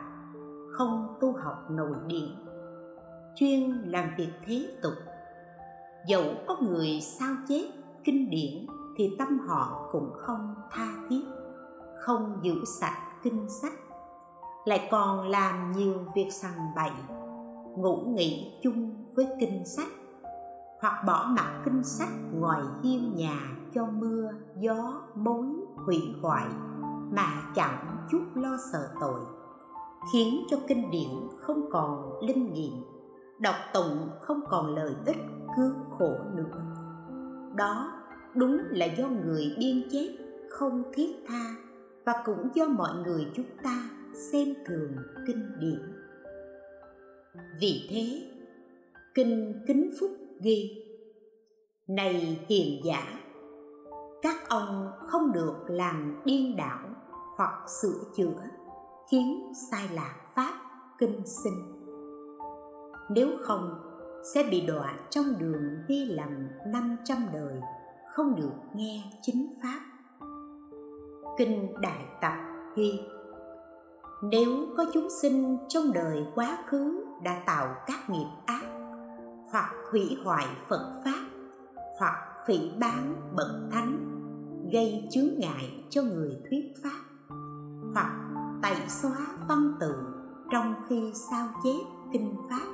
không 0.72 1.16
tu 1.20 1.32
học 1.32 1.70
nội 1.70 1.96
điển 2.06 2.28
chuyên 3.36 3.70
làm 3.70 4.10
việc 4.16 4.30
thế 4.46 4.68
tục. 4.82 4.94
Dẫu 6.08 6.24
có 6.46 6.56
người 6.60 7.00
sao 7.00 7.34
chép 7.48 7.64
kinh 8.04 8.30
điển 8.30 8.66
thì 8.96 9.16
tâm 9.18 9.38
họ 9.48 9.88
cũng 9.92 10.10
không 10.14 10.54
tha 10.70 10.88
thiết, 11.10 11.22
không 12.04 12.40
giữ 12.42 12.54
sạch 12.80 12.98
kinh 13.22 13.48
sách, 13.48 13.74
lại 14.64 14.88
còn 14.90 15.28
làm 15.28 15.72
nhiều 15.72 15.94
việc 16.14 16.28
sằng 16.30 16.72
bậy, 16.76 16.92
ngủ 17.76 17.96
nghỉ 18.06 18.60
chung 18.62 19.05
với 19.16 19.26
kinh 19.40 19.64
sách, 19.64 19.92
hoặc 20.80 21.04
bỏ 21.06 21.26
mặc 21.36 21.62
kinh 21.64 21.82
sách 21.84 22.08
ngoài 22.34 22.62
hiên 22.82 23.14
nhà 23.16 23.40
cho 23.74 23.86
mưa, 23.86 24.30
gió 24.60 25.02
mối 25.14 25.46
hủy 25.76 26.02
hoại 26.22 26.46
mà 27.10 27.52
chẳng 27.54 28.06
chút 28.10 28.22
lo 28.34 28.56
sợ 28.72 28.88
tội, 29.00 29.20
khiến 30.12 30.46
cho 30.50 30.56
kinh 30.68 30.90
điển 30.90 31.08
không 31.38 31.70
còn 31.70 32.22
linh 32.22 32.52
nghiệm, 32.52 32.72
đọc 33.38 33.54
tụng 33.74 34.08
không 34.20 34.40
còn 34.48 34.74
lời 34.74 34.94
ích 35.06 35.16
cứu 35.56 35.72
khổ 35.98 36.14
nữa. 36.34 36.60
Đó 37.54 37.92
đúng 38.34 38.58
là 38.70 38.86
do 38.86 39.08
người 39.08 39.56
biên 39.58 39.88
chép 39.92 40.08
không 40.50 40.82
thiết 40.92 41.16
tha 41.28 41.54
và 42.04 42.12
cũng 42.24 42.48
do 42.54 42.64
mọi 42.68 42.94
người 43.04 43.26
chúng 43.34 43.46
ta 43.62 43.90
xem 44.32 44.48
thường 44.66 44.92
kinh 45.26 45.50
điển. 45.60 45.80
Vì 47.60 47.88
thế 47.90 48.35
kinh 49.16 49.64
kính 49.66 49.90
phúc 50.00 50.10
ghi, 50.40 50.84
này 51.88 52.40
hiền 52.48 52.80
giả, 52.84 53.20
các 54.22 54.48
ông 54.48 54.90
không 54.98 55.32
được 55.32 55.54
làm 55.66 56.22
điên 56.24 56.56
đảo 56.56 56.88
hoặc 57.36 57.70
sửa 57.82 58.00
chữa 58.16 58.42
khiến 59.10 59.52
sai 59.70 59.88
lạc 59.92 60.14
pháp 60.34 60.54
kinh 60.98 61.26
sinh. 61.26 61.54
Nếu 63.10 63.28
không, 63.40 63.74
sẽ 64.34 64.48
bị 64.50 64.66
đọa 64.66 64.98
trong 65.10 65.24
đường 65.38 65.62
ghi 65.88 66.04
lầm 66.04 66.48
500 66.66 67.18
đời 67.32 67.60
không 68.14 68.36
được 68.36 68.54
nghe 68.74 69.02
chính 69.22 69.54
pháp. 69.62 69.80
Kinh 71.38 71.80
đại 71.80 72.04
tập 72.20 72.34
ghi, 72.76 73.00
nếu 74.22 74.48
có 74.76 74.84
chúng 74.92 75.08
sinh 75.22 75.58
trong 75.68 75.92
đời 75.92 76.24
quá 76.34 76.64
khứ 76.66 77.04
đã 77.24 77.42
tạo 77.46 77.74
các 77.86 78.10
nghiệp 78.10 78.28
ác 78.46 78.75
hoặc 79.56 79.74
hủy 79.90 80.18
hoại 80.24 80.46
phật 80.68 81.02
pháp, 81.04 81.24
hoặc 81.98 82.14
phỉ 82.46 82.70
bán 82.80 83.14
bậc 83.36 83.48
thánh, 83.72 83.98
gây 84.72 85.08
chướng 85.10 85.28
ngại 85.38 85.84
cho 85.90 86.02
người 86.02 86.36
thuyết 86.50 86.64
pháp, 86.82 87.00
hoặc 87.94 88.12
tẩy 88.62 88.76
xóa 88.88 89.16
văn 89.48 89.72
tự 89.80 89.94
trong 90.52 90.74
khi 90.88 91.12
sao 91.30 91.48
chép 91.64 91.86
kinh 92.12 92.36
pháp, 92.50 92.66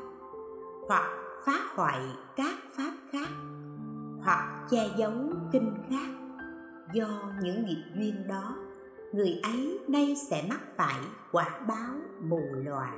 hoặc 0.88 1.10
phá 1.46 1.58
hoại 1.74 2.00
các 2.36 2.54
pháp 2.76 2.92
khác, 3.12 3.28
hoặc 4.24 4.66
che 4.70 4.88
giấu 4.96 5.12
kinh 5.52 5.74
khác. 5.90 6.08
Do 6.94 7.08
những 7.42 7.64
nghiệp 7.64 7.84
duyên 7.96 8.28
đó, 8.28 8.56
người 9.12 9.40
ấy 9.42 9.80
nay 9.88 10.16
sẽ 10.30 10.46
mắc 10.48 10.60
phải 10.76 11.00
quả 11.32 11.60
báo 11.68 11.94
mù 12.20 12.40
lòa 12.64 12.92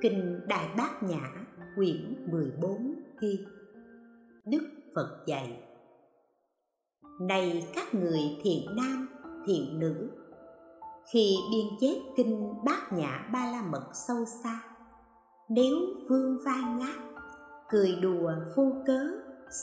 kinh 0.00 0.40
đại 0.48 0.68
bát 0.76 1.02
nhã 1.02 1.45
quyển 1.76 2.30
14 2.30 2.94
ghi 3.20 3.44
đức 4.44 4.68
phật 4.94 5.24
dạy, 5.26 5.62
này 7.20 7.68
các 7.74 7.94
người 7.94 8.20
thiện 8.42 8.76
nam, 8.76 9.08
thiện 9.46 9.78
nữ, 9.78 10.10
khi 11.12 11.36
biên 11.50 11.66
chép 11.80 12.02
kinh 12.16 12.54
bát 12.64 12.92
nhã 12.92 13.28
ba 13.32 13.50
la 13.52 13.62
mật 13.62 13.90
sâu 14.08 14.24
xa, 14.42 14.60
nếu 15.48 15.76
vương 16.08 16.38
vai 16.44 16.62
ngát, 16.78 17.22
cười 17.68 17.96
đùa 18.02 18.32
vô 18.56 18.72
cớ, 18.86 19.00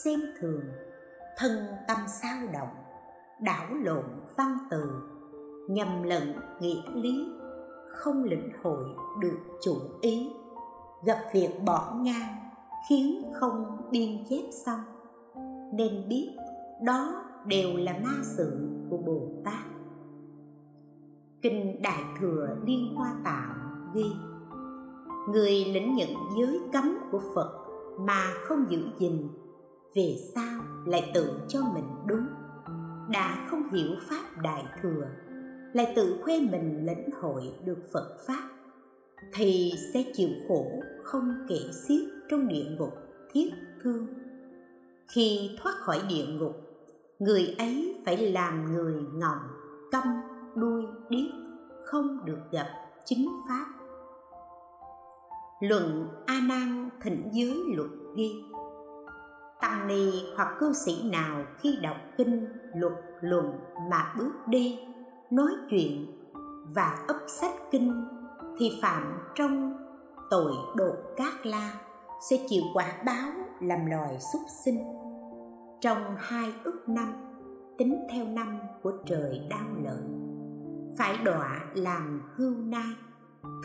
xem 0.04 0.20
thường, 0.40 0.62
thân 1.36 1.66
tâm 1.88 1.98
sao 2.22 2.46
động, 2.52 2.74
đảo 3.40 3.74
lộn 3.74 4.04
văn 4.36 4.58
từ, 4.70 4.82
nhầm 5.68 6.02
lẫn 6.02 6.32
nghĩa 6.60 6.82
lý, 6.94 7.26
không 7.90 8.24
lĩnh 8.24 8.50
hội 8.62 8.84
được 9.20 9.38
chủ 9.62 9.76
ý 10.00 10.30
gặp 11.06 11.18
việc 11.32 11.50
bỏ 11.66 11.94
ngang, 12.02 12.50
khiến 12.88 13.22
không 13.34 13.76
biên 13.90 14.24
chép 14.30 14.44
xong. 14.66 14.80
Nên 15.72 16.08
biết 16.08 16.30
đó 16.82 17.24
đều 17.46 17.76
là 17.76 17.92
ma 18.04 18.14
sự 18.22 18.68
của 18.90 18.96
bồ 18.96 19.28
tát. 19.44 19.64
Kinh 21.42 21.82
đại 21.82 22.02
thừa 22.20 22.56
liên 22.66 22.94
hoa 22.94 23.14
tạo 23.24 23.54
ghi, 23.94 24.12
người 25.32 25.64
lĩnh 25.64 25.94
nhận 25.94 26.08
giới 26.38 26.60
cấm 26.72 26.98
của 27.10 27.20
phật 27.34 27.50
mà 28.00 28.24
không 28.42 28.64
giữ 28.68 28.84
gìn, 28.98 29.28
về 29.94 30.16
sau 30.34 30.60
lại 30.86 31.10
tự 31.14 31.40
cho 31.48 31.60
mình 31.74 31.88
đúng? 32.06 32.26
Đã 33.08 33.46
không 33.50 33.70
hiểu 33.72 33.90
pháp 34.08 34.42
đại 34.42 34.64
thừa, 34.82 35.06
lại 35.72 35.92
tự 35.96 36.20
khoe 36.24 36.40
mình 36.40 36.86
lĩnh 36.86 37.10
hội 37.20 37.42
được 37.64 37.78
phật 37.92 38.16
pháp, 38.26 38.48
thì 39.34 39.72
sẽ 39.92 40.04
chịu 40.14 40.28
khổ 40.48 40.66
không 41.04 41.34
kể 41.48 41.58
xiết 41.72 42.00
trong 42.28 42.48
địa 42.48 42.64
ngục 42.78 42.92
thiết 43.32 43.50
thương 43.82 44.06
khi 45.08 45.56
thoát 45.62 45.74
khỏi 45.78 46.02
địa 46.08 46.26
ngục, 46.26 46.56
người 47.18 47.54
ấy 47.58 48.02
phải 48.04 48.16
làm 48.16 48.72
người 48.72 48.94
ngọng 49.14 49.42
câm 49.92 50.02
đuôi 50.54 50.82
điếc 51.08 51.30
không 51.84 52.24
được 52.24 52.38
gặp 52.50 52.66
chính 53.04 53.28
pháp. 53.48 53.66
Luận 55.60 56.08
a 56.26 56.40
nan 56.48 56.90
thịnh 57.02 57.28
giới 57.32 57.62
luật 57.76 57.90
ghi, 58.16 58.44
tăng 59.60 59.86
ni 59.86 60.10
hoặc 60.36 60.56
cư 60.58 60.72
sĩ 60.72 61.10
nào 61.12 61.44
khi 61.60 61.78
đọc 61.82 61.96
kinh 62.16 62.46
luật 62.74 62.92
luận 63.20 63.52
mà 63.90 64.14
bước 64.18 64.32
đi, 64.46 64.78
nói 65.30 65.50
chuyện 65.70 66.06
và 66.74 67.04
ấp 67.08 67.18
sách 67.26 67.54
kinh 67.70 68.04
thì 68.58 68.78
phạm 68.82 69.18
trong 69.34 69.83
tội 70.34 70.52
đột 70.76 70.96
cát 71.16 71.46
la, 71.46 71.72
sẽ 72.30 72.36
chịu 72.48 72.62
quả 72.74 73.02
báo 73.06 73.32
làm 73.60 73.86
loài 73.86 74.18
súc 74.32 74.42
sinh. 74.64 74.78
Trong 75.80 75.98
hai 76.18 76.52
ức 76.64 76.88
năm, 76.88 77.12
tính 77.78 78.06
theo 78.12 78.26
năm 78.26 78.58
của 78.82 78.92
trời 79.06 79.40
đau 79.50 79.66
lợi, 79.82 80.02
phải 80.98 81.18
đọa 81.24 81.60
làm 81.74 82.22
hưu 82.36 82.50
nai, 82.50 82.92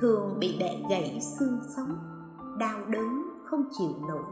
thường 0.01 0.37
bị 0.39 0.57
bẻ 0.59 0.75
gãy 0.89 1.19
xương 1.21 1.59
sống, 1.75 1.97
đau 2.59 2.79
đớn 2.87 3.23
không 3.45 3.63
chịu 3.77 3.93
nổi. 4.07 4.23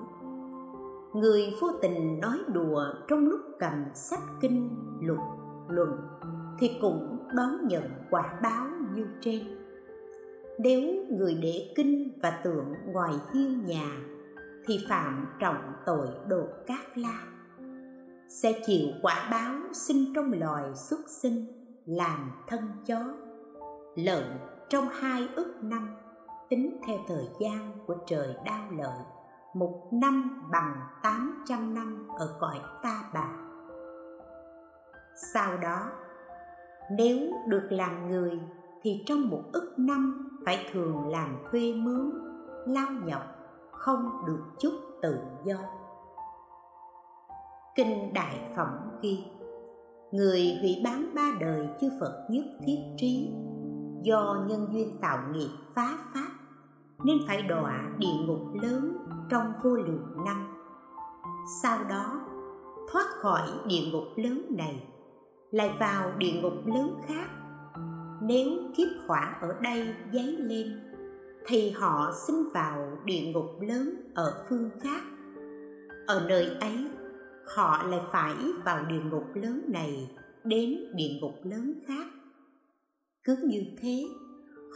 Người 1.14 1.54
vô 1.62 1.68
tình 1.82 2.20
nói 2.20 2.38
đùa 2.54 2.84
trong 3.08 3.20
lúc 3.20 3.40
cầm 3.60 3.86
sách 3.94 4.24
kinh 4.42 4.70
luật 5.02 5.20
luận 5.70 5.90
thì 6.60 6.72
cũng 6.82 7.18
đón 7.34 7.68
nhận 7.68 7.84
quả 8.10 8.40
báo 8.44 8.68
như 8.96 9.08
trên 9.22 9.57
nếu 10.60 10.82
người 11.10 11.38
để 11.42 11.74
kinh 11.76 12.20
và 12.22 12.42
tượng 12.44 12.74
ngoài 12.86 13.14
hiên 13.34 13.66
nhà, 13.66 13.92
thì 14.66 14.86
phạm 14.90 15.28
trọng 15.40 15.74
tội 15.86 16.08
đột 16.28 16.48
cát 16.68 16.98
la. 16.98 17.24
Sẽ 18.30 18.62
chịu 18.66 18.88
quả 19.02 19.28
báo 19.32 19.54
sinh 19.74 20.14
trong 20.16 20.32
loài 20.40 20.76
xuất 20.76 21.00
sinh, 21.22 21.46
làm 21.86 22.32
thân 22.48 22.62
chó. 22.86 23.00
Lợn 23.96 24.24
trong 24.70 24.88
hai 24.90 25.28
ức 25.36 25.56
năm, 25.62 25.96
tính 26.50 26.80
theo 26.88 26.98
thời 27.08 27.26
gian 27.40 27.72
của 27.88 27.96
trời 28.08 28.36
đau 28.46 28.72
lợi, 28.72 29.00
một 29.54 29.90
năm 29.94 30.44
bằng 30.52 30.82
tám 31.04 31.44
trăm 31.48 31.74
năm 31.74 32.08
ở 32.18 32.38
cõi 32.40 32.60
ta 32.84 33.04
bà. 33.14 33.30
Sau 35.34 35.58
đó, 35.58 35.92
nếu 36.92 37.32
được 37.48 37.68
làm 37.70 38.10
người 38.10 38.40
thì 38.82 39.04
trong 39.06 39.30
một 39.30 39.44
ức 39.54 39.74
năm 39.78 40.28
phải 40.46 40.66
thường 40.74 41.08
làm 41.08 41.38
thuê 41.52 41.74
mướn, 41.74 42.12
lao 42.66 42.88
nhọc, 43.06 43.22
không 43.72 44.10
được 44.28 44.44
chút 44.60 44.74
tự 45.02 45.18
do. 45.46 45.58
Kinh 47.76 48.14
đại 48.14 48.50
phẩm 48.56 48.68
ghi, 49.02 49.24
người 50.12 50.58
hủy 50.62 50.82
bán 50.84 51.12
ba 51.16 51.32
đời 51.40 51.68
chư 51.82 51.90
phật 52.00 52.28
nhất 52.30 52.46
thiết 52.66 52.78
trí, 52.98 53.34
do 54.04 54.46
nhân 54.48 54.68
duyên 54.72 54.98
tạo 55.02 55.18
nghiệp 55.32 55.50
phá 55.76 55.98
pháp, 56.14 56.30
nên 57.04 57.18
phải 57.28 57.42
đọa 57.42 57.90
địa 57.98 58.26
ngục 58.26 58.42
lớn 58.62 58.98
trong 59.30 59.54
vô 59.64 59.76
lượng 59.76 60.26
năm. 60.26 60.48
Sau 61.62 61.84
đó, 61.84 62.22
thoát 62.92 63.06
khỏi 63.10 63.48
địa 63.68 63.92
ngục 63.92 64.04
lớn 64.16 64.42
này, 64.58 64.88
lại 65.52 65.78
vào 65.80 66.12
địa 66.18 66.42
ngục 66.42 66.54
lớn 66.66 67.00
khác 67.08 67.30
nếu 68.22 68.50
kiếp 68.76 68.88
hỏa 69.08 69.38
ở 69.42 69.56
đây 69.62 69.96
dấy 70.14 70.38
lên, 70.40 70.80
thì 71.48 71.70
họ 71.70 72.12
sinh 72.28 72.44
vào 72.54 72.98
địa 73.06 73.22
ngục 73.34 73.62
lớn 73.62 74.12
ở 74.16 74.46
phương 74.50 74.70
khác. 74.82 75.04
Ở 76.08 76.26
nơi 76.30 76.46
ấy, 76.60 76.88
họ 77.56 77.84
lại 77.84 78.02
phải 78.12 78.36
vào 78.66 78.86
địa 78.86 79.02
ngục 79.12 79.24
lớn 79.34 79.62
này 79.68 80.10
đến 80.44 80.80
địa 80.96 81.20
ngục 81.22 81.36
lớn 81.44 81.74
khác. 81.88 82.08
Cứ 83.24 83.38
như 83.44 83.64
thế, 83.82 84.04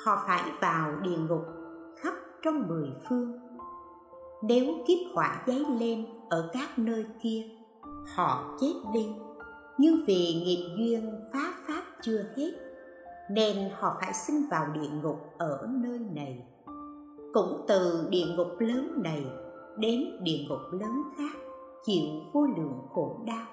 họ 0.05 0.23
phải 0.27 0.51
vào 0.61 0.99
địa 1.03 1.17
ngục 1.17 1.45
khắp 2.01 2.13
trong 2.43 2.67
mười 2.67 2.89
phương. 3.09 3.31
Nếu 4.43 4.65
kiếp 4.87 4.97
hỏa 5.13 5.43
dấy 5.47 5.65
lên 5.79 6.05
ở 6.29 6.49
các 6.53 6.79
nơi 6.79 7.05
kia, 7.23 7.43
họ 8.15 8.57
chết 8.61 8.73
đi. 8.93 9.07
Nhưng 9.77 10.05
vì 10.07 10.43
nghiệp 10.45 10.75
duyên 10.77 11.19
phá 11.33 11.53
pháp 11.67 11.83
chưa 12.01 12.23
hết 12.37 12.70
nên 13.31 13.69
họ 13.73 13.97
phải 14.01 14.13
sinh 14.13 14.45
vào 14.51 14.65
địa 14.73 14.89
ngục 15.03 15.33
ở 15.37 15.67
nơi 15.69 15.99
này. 15.99 16.45
Cũng 17.33 17.65
từ 17.67 18.07
địa 18.09 18.25
ngục 18.35 18.47
lớn 18.59 19.01
này 19.03 19.25
đến 19.77 20.01
địa 20.23 20.45
ngục 20.49 20.59
lớn 20.71 21.03
khác 21.17 21.39
chịu 21.85 22.03
vô 22.33 22.47
lượng 22.57 22.81
khổ 22.89 23.19
đau. 23.25 23.47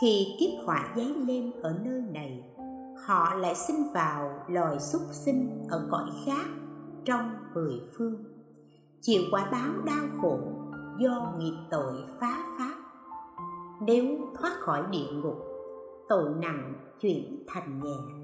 Khi 0.00 0.36
kiếp 0.40 0.66
họa 0.66 0.92
giấy 0.96 1.14
lên 1.26 1.52
ở 1.62 1.78
nơi 1.84 2.02
này, 2.12 2.44
họ 3.06 3.34
lại 3.34 3.54
sinh 3.54 3.92
vào 3.94 4.30
loài 4.48 4.80
súc 4.80 5.02
sinh 5.10 5.66
ở 5.70 5.88
cõi 5.90 6.10
khác 6.26 6.46
trong 7.04 7.30
mười 7.54 7.80
phương, 7.98 8.24
chịu 9.00 9.22
quả 9.30 9.48
báo 9.52 9.72
đau 9.84 10.06
khổ 10.22 10.38
do 10.98 11.34
nghiệp 11.38 11.56
tội 11.70 11.94
phá 12.20 12.44
pháp 12.58 12.74
nếu 13.80 14.04
thoát 14.40 14.52
khỏi 14.60 14.82
địa 14.90 15.12
ngục, 15.12 15.36
tội 16.08 16.30
nặng 16.40 16.74
chuyển 17.00 17.44
thành 17.46 17.80
nhẹ 17.82 18.17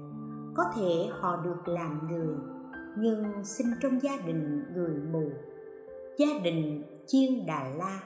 có 0.55 0.63
thể 0.75 1.09
họ 1.19 1.37
được 1.43 1.67
làm 1.67 2.07
người, 2.09 2.35
nhưng 2.97 3.45
sinh 3.45 3.67
trong 3.81 4.01
gia 4.01 4.17
đình 4.25 4.63
người 4.73 4.95
mù. 5.11 5.29
Gia 6.17 6.39
đình 6.43 6.83
chiên 7.07 7.45
đà 7.47 7.69
la. 7.77 7.99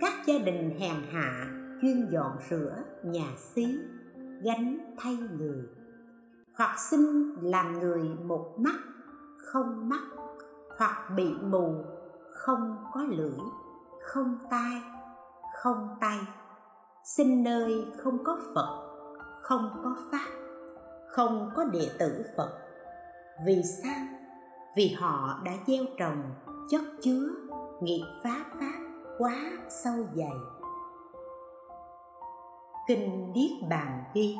Các 0.00 0.12
gia 0.26 0.38
đình 0.38 0.78
hèn 0.80 0.94
hạ 1.10 1.46
chuyên 1.82 2.08
dọn 2.10 2.32
rửa 2.50 2.72
nhà 3.02 3.26
xí, 3.36 3.78
gánh 4.42 4.94
thay 4.98 5.18
người. 5.38 5.62
Hoặc 6.56 6.78
sinh 6.90 7.34
làm 7.42 7.80
người 7.80 8.02
một 8.24 8.54
mắt, 8.58 8.78
không 9.38 9.88
mắt. 9.88 10.02
Hoặc 10.78 11.10
bị 11.16 11.32
mù, 11.42 11.84
không 12.32 12.76
có 12.92 13.02
lưỡi, 13.02 13.38
không 14.02 14.38
tai, 14.50 14.82
không 15.62 15.88
tay. 16.00 16.18
Sinh 17.04 17.42
nơi 17.42 17.86
không 17.98 18.24
có 18.24 18.38
phật, 18.54 18.88
không 19.42 19.80
có 19.84 19.96
pháp 20.10 20.37
không 21.08 21.50
có 21.54 21.64
đệ 21.64 21.88
tử 21.98 22.24
phật. 22.36 22.58
Vì 23.46 23.62
sao? 23.62 24.06
Vì 24.76 24.88
họ 24.98 25.40
đã 25.44 25.52
gieo 25.66 25.84
trồng 25.98 26.22
chất 26.70 26.82
chứa 27.02 27.28
nghiệp 27.82 28.02
phá 28.24 28.44
pháp 28.60 28.78
quá 29.18 29.36
sâu 29.68 29.94
dày. 30.14 30.36
Kinh 32.88 33.32
điết 33.32 33.50
bàn 33.70 34.04
ghi, 34.14 34.36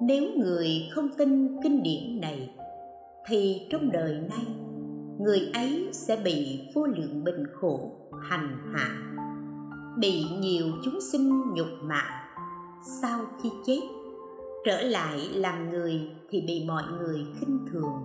nếu 0.00 0.22
người 0.36 0.68
không 0.94 1.08
tin 1.18 1.60
kinh 1.62 1.82
điển 1.82 2.20
này, 2.20 2.56
thì 3.26 3.66
trong 3.70 3.92
đời 3.92 4.12
nay 4.30 4.46
người 5.18 5.50
ấy 5.54 5.88
sẽ 5.92 6.16
bị 6.16 6.60
vô 6.74 6.86
lượng 6.86 7.24
bệnh 7.24 7.46
khổ 7.60 7.90
hành 8.22 8.72
hạ, 8.74 8.88
bị 9.98 10.24
nhiều 10.38 10.66
chúng 10.84 11.00
sinh 11.12 11.52
nhục 11.54 11.68
mạ, 11.82 12.02
sau 13.00 13.20
khi 13.42 13.50
chết 13.66 13.80
trở 14.64 14.82
lại 14.82 15.30
làm 15.34 15.70
người 15.70 16.10
thì 16.30 16.44
bị 16.46 16.64
mọi 16.68 16.82
người 16.98 17.26
khinh 17.40 17.66
thường. 17.72 18.04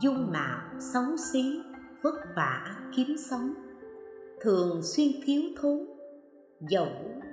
Dung 0.00 0.30
mạo 0.32 0.58
xấu 0.92 1.04
xí, 1.32 1.60
vất 2.02 2.14
vả 2.36 2.76
kiếm 2.96 3.16
sống. 3.30 3.54
Thường 4.40 4.82
xuyên 4.82 5.08
thiếu 5.24 5.42
thốn, 5.60 5.86
dẫu 6.70 6.88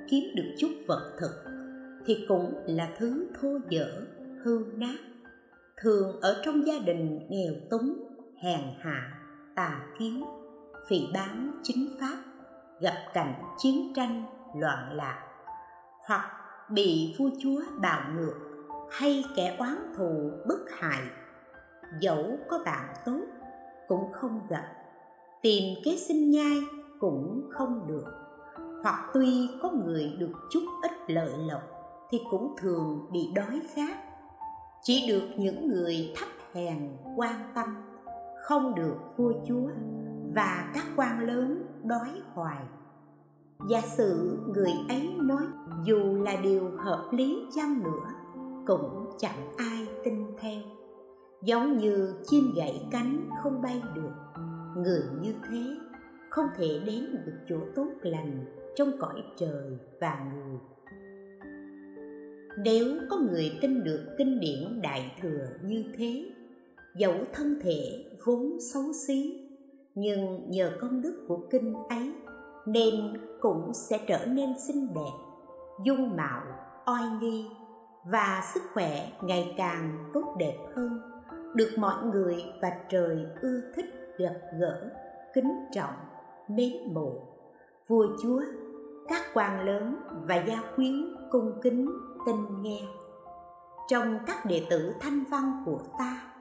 kiếm 0.09 0.23
được 0.35 0.55
chút 0.57 0.71
vật 0.87 1.15
thực 1.19 1.31
thì 2.05 2.25
cũng 2.27 2.53
là 2.65 2.89
thứ 2.97 3.27
thô 3.41 3.57
dở, 3.69 4.01
hư 4.43 4.65
nát. 4.75 4.97
Thường 5.81 6.21
ở 6.21 6.41
trong 6.45 6.67
gia 6.67 6.79
đình 6.85 7.19
nghèo 7.29 7.53
túng, 7.69 7.93
hèn 8.43 8.61
hạ, 8.79 9.19
tà 9.55 9.81
kiến, 9.99 10.23
phỉ 10.89 11.07
báng 11.13 11.59
chính 11.63 11.89
pháp, 11.99 12.17
gặp 12.81 12.97
cảnh 13.13 13.33
chiến 13.57 13.93
tranh, 13.95 14.25
loạn 14.55 14.93
lạc 14.93 15.23
hoặc 16.07 16.31
bị 16.69 17.15
vua 17.19 17.29
chúa 17.39 17.61
bạo 17.81 18.01
ngược 18.15 18.48
hay 18.91 19.23
kẻ 19.35 19.55
oán 19.59 19.93
thù, 19.97 20.31
bức 20.47 20.65
hại. 20.77 21.01
Dẫu 22.01 22.37
có 22.49 22.59
bạn 22.65 22.93
tốt, 23.05 23.21
cũng 23.87 24.11
không 24.11 24.41
gặp. 24.49 24.73
Tìm 25.41 25.63
kế 25.85 25.97
sinh 25.97 26.31
nhai 26.31 26.61
cũng 26.99 27.49
không 27.51 27.87
được. 27.87 28.05
Hoặc 28.83 29.09
tuy 29.13 29.49
có 29.61 29.71
người 29.71 30.15
được 30.19 30.31
chút 30.51 30.63
ít 30.81 30.91
lợi 31.07 31.31
lộc 31.37 31.61
thì 32.11 32.21
cũng 32.31 32.55
thường 32.57 33.07
bị 33.11 33.29
đói 33.35 33.61
khát. 33.73 33.97
Chỉ 34.81 35.05
được 35.07 35.27
những 35.37 35.67
người 35.67 36.13
thấp 36.15 36.29
hèn, 36.53 36.97
quan 37.15 37.51
tâm, 37.55 37.75
không 38.43 38.75
được 38.75 38.95
vua 39.17 39.33
chúa 39.47 39.69
và 40.35 40.71
các 40.73 40.85
quan 40.95 41.19
lớn 41.19 41.65
đói 41.83 42.21
hoài. 42.33 42.63
Giả 43.69 43.81
sử 43.81 44.39
người 44.47 44.71
ấy 44.89 45.09
nói, 45.17 45.43
dù 45.85 46.23
là 46.23 46.35
điều 46.43 46.71
hợp 46.77 47.09
lý 47.11 47.45
chăng 47.55 47.83
nữa 47.83 48.18
cũng 48.69 49.05
chẳng 49.17 49.53
ai 49.57 49.87
tin 50.03 50.25
theo. 50.39 50.61
Giống 51.43 51.77
như 51.77 52.13
chim 52.23 52.53
gãy 52.55 52.87
cánh 52.91 53.29
không 53.43 53.61
bay 53.61 53.81
được, 53.95 54.11
người 54.75 55.01
như 55.21 55.33
thế 55.49 55.75
không 56.29 56.45
thể 56.57 56.79
đến 56.85 57.05
được 57.25 57.37
chỗ 57.49 57.57
tốt 57.75 57.87
lành 58.01 58.45
trong 58.75 58.91
cõi 58.99 59.23
trời 59.37 59.77
và 60.01 60.31
người. 60.33 60.59
Nếu 62.63 62.85
có 63.09 63.17
người 63.17 63.57
tin 63.61 63.83
được 63.83 64.05
kinh 64.17 64.39
điển 64.39 64.81
đại 64.81 65.11
thừa 65.21 65.47
như 65.63 65.83
thế, 65.97 66.31
dẫu 66.95 67.15
thân 67.33 67.59
thể 67.61 68.05
vốn 68.25 68.57
xấu 68.73 68.83
xí, 69.07 69.47
nhưng 69.95 70.49
nhờ 70.49 70.71
công 70.81 71.01
đức 71.01 71.25
của 71.27 71.47
kinh 71.51 71.73
ấy 71.89 72.13
nên 72.65 72.93
cũng 73.39 73.71
sẽ 73.73 73.99
trở 74.07 74.25
nên 74.25 74.49
xinh 74.67 74.87
đẹp, 74.93 75.11
dung 75.85 76.15
mạo, 76.15 76.41
oai 76.85 77.03
nghi 77.21 77.45
và 78.11 78.41
sức 78.53 78.61
khỏe 78.73 79.11
ngày 79.21 79.53
càng 79.57 80.09
tốt 80.13 80.35
đẹp 80.37 80.57
hơn. 80.75 80.99
Được 81.55 81.69
mọi 81.77 82.05
người 82.05 82.43
và 82.61 82.71
trời 82.89 83.25
ưa 83.41 83.61
thích 83.75 84.15
gặp 84.17 84.35
gỡ, 84.59 84.89
kính 85.33 85.51
trọng, 85.71 85.93
mến 86.47 86.73
mộ. 86.93 87.13
Vua 87.87 88.07
chúa, 88.23 88.41
các 89.07 89.21
quan 89.33 89.65
lớn 89.65 89.95
và 90.27 90.35
gia 90.35 90.63
quyến 90.75 91.15
cung 91.31 91.59
kính 91.61 91.89
tin 92.25 92.61
nghe. 92.61 92.81
Trong 93.87 94.19
các 94.27 94.45
đệ 94.45 94.65
tử 94.69 94.93
thanh 94.99 95.23
văn 95.31 95.63
của 95.65 95.79
ta, 95.99 96.33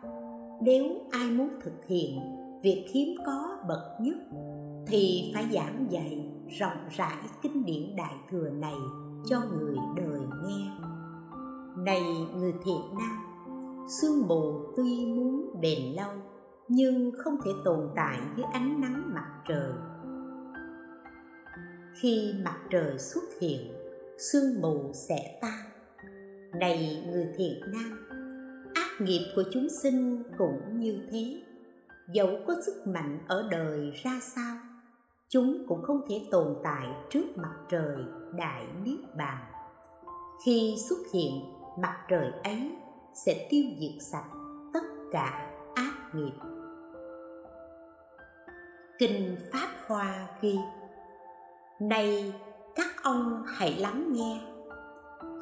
nếu 0.61 0.85
ai 1.11 1.31
muốn 1.31 1.49
thực 1.63 1.85
hiện 1.87 2.21
việc 2.63 2.87
hiếm 2.95 3.19
có 3.27 3.59
bậc 3.69 4.01
nhất, 4.01 4.17
thì 4.87 5.33
phải 5.35 5.47
giảng 5.53 5.87
dạy 5.91 6.31
rộng 6.49 6.89
rãi 6.91 7.19
kinh 7.43 7.65
điển 7.65 7.97
đại 7.97 8.15
thừa 8.31 8.51
này 8.51 8.77
cho 9.27 9.41
người 9.53 9.77
đời 9.97 10.21
nghe 10.47 10.71
này 11.85 12.03
người 12.35 12.53
thiện 12.65 12.81
nam 12.99 13.29
sương 13.89 14.29
mù 14.29 14.73
tuy 14.77 15.07
muốn 15.07 15.61
bền 15.61 15.93
lâu, 15.97 16.13
nhưng 16.69 17.13
không 17.19 17.37
thể 17.45 17.51
tồn 17.65 17.89
tại 17.97 18.21
dưới 18.37 18.47
ánh 18.53 18.81
nắng 18.81 19.03
mặt 19.15 19.43
trời. 19.49 19.73
Khi 22.01 22.35
mặt 22.45 22.59
trời 22.71 22.99
xuất 22.99 23.25
hiện 23.41 23.73
sương 24.19 24.63
mù 24.63 24.91
sẽ 24.95 25.39
tan. 25.43 25.65
Này 26.61 27.05
người 27.11 27.27
thiện 27.37 27.61
nam, 27.73 28.09
ác 28.75 29.01
nghiệp 29.01 29.33
của 29.37 29.43
chúng 29.53 29.69
sinh 29.83 30.23
cũng 30.39 30.81
như 30.81 30.99
thế. 31.11 31.43
Dẫu 32.13 32.29
có 32.47 32.55
sức 32.67 32.87
mạnh 32.87 33.19
ở 33.29 33.49
đời 33.51 33.91
ra 34.05 34.21
sao, 34.23 34.57
chúng 35.29 35.65
cũng 35.69 35.83
không 35.83 36.01
thể 36.09 36.27
tồn 36.31 36.57
tại 36.65 36.87
trước 37.11 37.25
mặt 37.37 37.55
trời 37.71 37.97
đại 38.37 38.67
niết 38.85 39.17
bàn. 39.17 39.45
Khi 40.45 40.77
xuất 40.89 40.99
hiện 41.15 41.58
mặt 41.81 41.97
trời 42.09 42.33
ấy 42.45 42.77
sẽ 43.15 43.47
tiêu 43.51 43.65
diệt 43.81 44.03
sạch 44.03 44.31
tất 44.75 44.85
cả 45.13 45.51
ác 45.75 46.15
nghiệp. 46.15 46.33
Kinh 48.99 49.37
pháp 49.53 49.69
hoa 49.87 50.29
ghi, 50.41 50.59
này, 51.81 52.33
các 52.75 53.03
ông 53.03 53.43
hãy 53.47 53.77
lắng 53.79 54.13
nghe. 54.13 54.41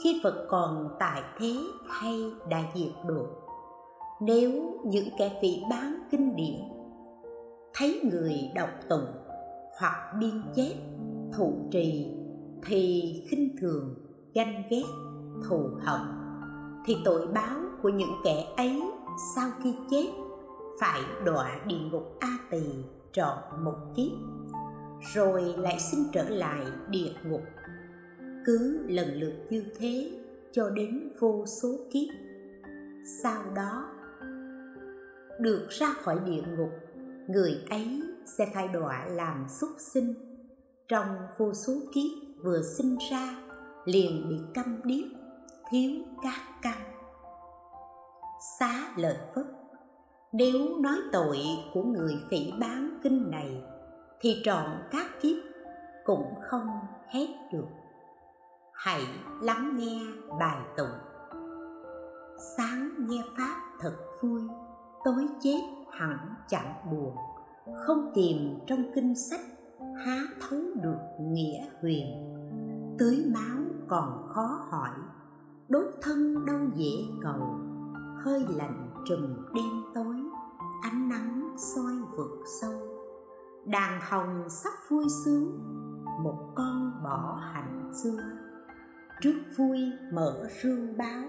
Khi 0.02 0.20
phật 0.24 0.46
còn 0.48 0.96
tại 0.98 1.22
thế 1.38 1.56
hay 1.88 2.32
đã 2.48 2.62
diệt 2.74 2.92
độ 3.08 3.26
nếu 4.20 4.52
những 4.84 5.08
kẻ 5.18 5.38
phỉ 5.42 5.62
bán 5.70 6.08
kinh 6.10 6.36
điển, 6.36 6.60
thấy 7.74 8.00
người 8.04 8.50
đọc 8.54 8.68
tụng 8.88 9.06
hoặc 9.80 10.14
biên 10.20 10.42
chép 10.54 10.74
thụ 11.32 11.52
trì, 11.70 12.16
thì 12.66 13.12
khinh 13.28 13.56
thường, 13.60 13.94
ganh 14.34 14.62
ghét, 14.70 14.84
thù 15.48 15.70
hận 15.80 16.00
thì 16.86 16.96
tội 17.04 17.26
báo 17.26 17.56
của 17.82 17.88
những 17.88 18.12
kẻ 18.24 18.54
ấy 18.56 18.82
sau 19.34 19.50
khi 19.62 19.74
chết 19.90 20.06
phải 20.80 21.00
đọa 21.24 21.60
địa 21.66 21.78
ngục 21.90 22.16
a 22.20 22.38
tỳ 22.50 22.62
trọn 23.12 23.64
một 23.64 23.74
kiếp, 23.96 24.12
rồi 25.14 25.54
lại 25.58 25.80
sinh 25.80 26.04
trở 26.12 26.28
lại 26.28 26.66
địa 26.90 27.12
ngục. 27.24 27.42
Cứ 28.46 28.86
lần 28.88 29.20
lượt 29.20 29.34
như 29.50 29.64
thế 29.78 30.10
cho 30.52 30.70
đến 30.70 31.08
vô 31.20 31.44
số 31.46 31.68
kiếp. 31.92 32.08
Sau 33.22 33.42
đó, 33.54 33.88
được 35.40 35.66
ra 35.70 35.92
khỏi 35.92 36.20
địa 36.26 36.42
ngục, 36.58 36.70
người 37.28 37.60
ấy 37.70 38.02
sẽ 38.26 38.46
phải 38.54 38.68
đọa 38.68 39.06
làm 39.06 39.46
súc 39.48 39.70
sinh. 39.78 40.14
Trong 40.88 41.16
vô 41.38 41.54
số 41.54 41.72
kiếp 41.94 42.42
vừa 42.44 42.62
sinh 42.62 42.96
ra, 43.10 43.38
liền 43.84 44.28
bị 44.28 44.36
câm 44.54 44.80
điếc, 44.84 45.04
thiếu 45.70 45.90
các 46.22 46.40
xá 48.60 48.92
lợi 48.96 49.16
phất. 49.34 49.46
Nếu 50.32 50.78
nói 50.80 50.96
tội 51.12 51.38
của 51.74 51.82
người 51.82 52.14
phỉ 52.30 52.52
bán 52.60 52.98
kinh 53.02 53.30
này, 53.30 53.62
thì 54.20 54.42
trọn 54.44 54.64
các 54.90 55.06
kiếp 55.20 55.36
cũng 56.04 56.34
không 56.42 56.68
hết 57.08 57.26
được. 57.52 57.66
Hãy 58.72 59.02
lắng 59.42 59.76
nghe 59.78 60.00
bài 60.40 60.58
tụng. 60.76 60.98
Sáng 62.56 62.90
nghe 62.98 63.22
pháp 63.38 63.56
thật 63.80 63.96
vui, 64.22 64.42
tối 65.04 65.26
chết 65.40 65.60
hẳn 65.92 66.34
chẳng 66.48 66.74
buồn. 66.90 67.16
Không 67.86 68.10
tìm 68.14 68.58
trong 68.66 68.84
kinh 68.94 69.14
sách 69.14 69.40
há 70.04 70.20
thấu 70.40 70.60
được 70.82 70.98
nghĩa 71.20 71.66
huyền. 71.80 72.34
Tưới 72.98 73.24
máu 73.34 73.64
còn 73.88 74.28
khó 74.28 74.66
hỏi, 74.70 74.90
đốt 75.68 75.84
thân 76.02 76.46
đâu 76.46 76.58
dễ 76.74 76.92
cầu 77.22 77.65
hơi 78.26 78.46
lạnh 78.48 78.90
trùm 79.08 79.36
đêm 79.54 79.82
tối, 79.94 80.16
ánh 80.82 81.08
nắng 81.08 81.56
soi 81.58 81.92
vực 82.16 82.30
sâu. 82.60 82.72
Đàn 83.64 84.00
hồng 84.02 84.44
sắp 84.48 84.72
vui 84.88 85.04
sướng, 85.24 85.58
một 86.22 86.52
con 86.54 86.92
bỏ 87.04 87.40
hạnh 87.52 87.92
xưa. 88.02 88.18
Trước 89.20 89.40
vui 89.56 89.78
mở 90.12 90.48
rương 90.62 90.96
báo, 90.96 91.22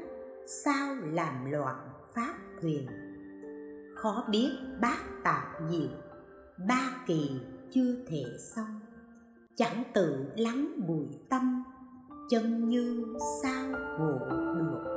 sao 0.64 0.96
làm 0.96 1.52
loạn 1.52 1.90
pháp 2.16 2.36
thuyền 2.62 2.88
khó 3.96 4.24
biết 4.30 4.52
bác 4.82 5.00
tạp 5.24 5.62
nhiều, 5.70 5.90
ba 6.68 6.92
kỳ 7.08 7.32
chưa 7.72 7.96
thể 8.08 8.24
xong. 8.56 8.80
Chẳng 9.56 9.84
tự 9.94 10.26
lắng 10.36 10.68
bụi 10.88 11.08
tâm, 11.30 11.64
chân 12.30 12.70
như 12.70 13.06
sao 13.44 13.68
ngộ 14.00 14.20
được? 14.60 14.97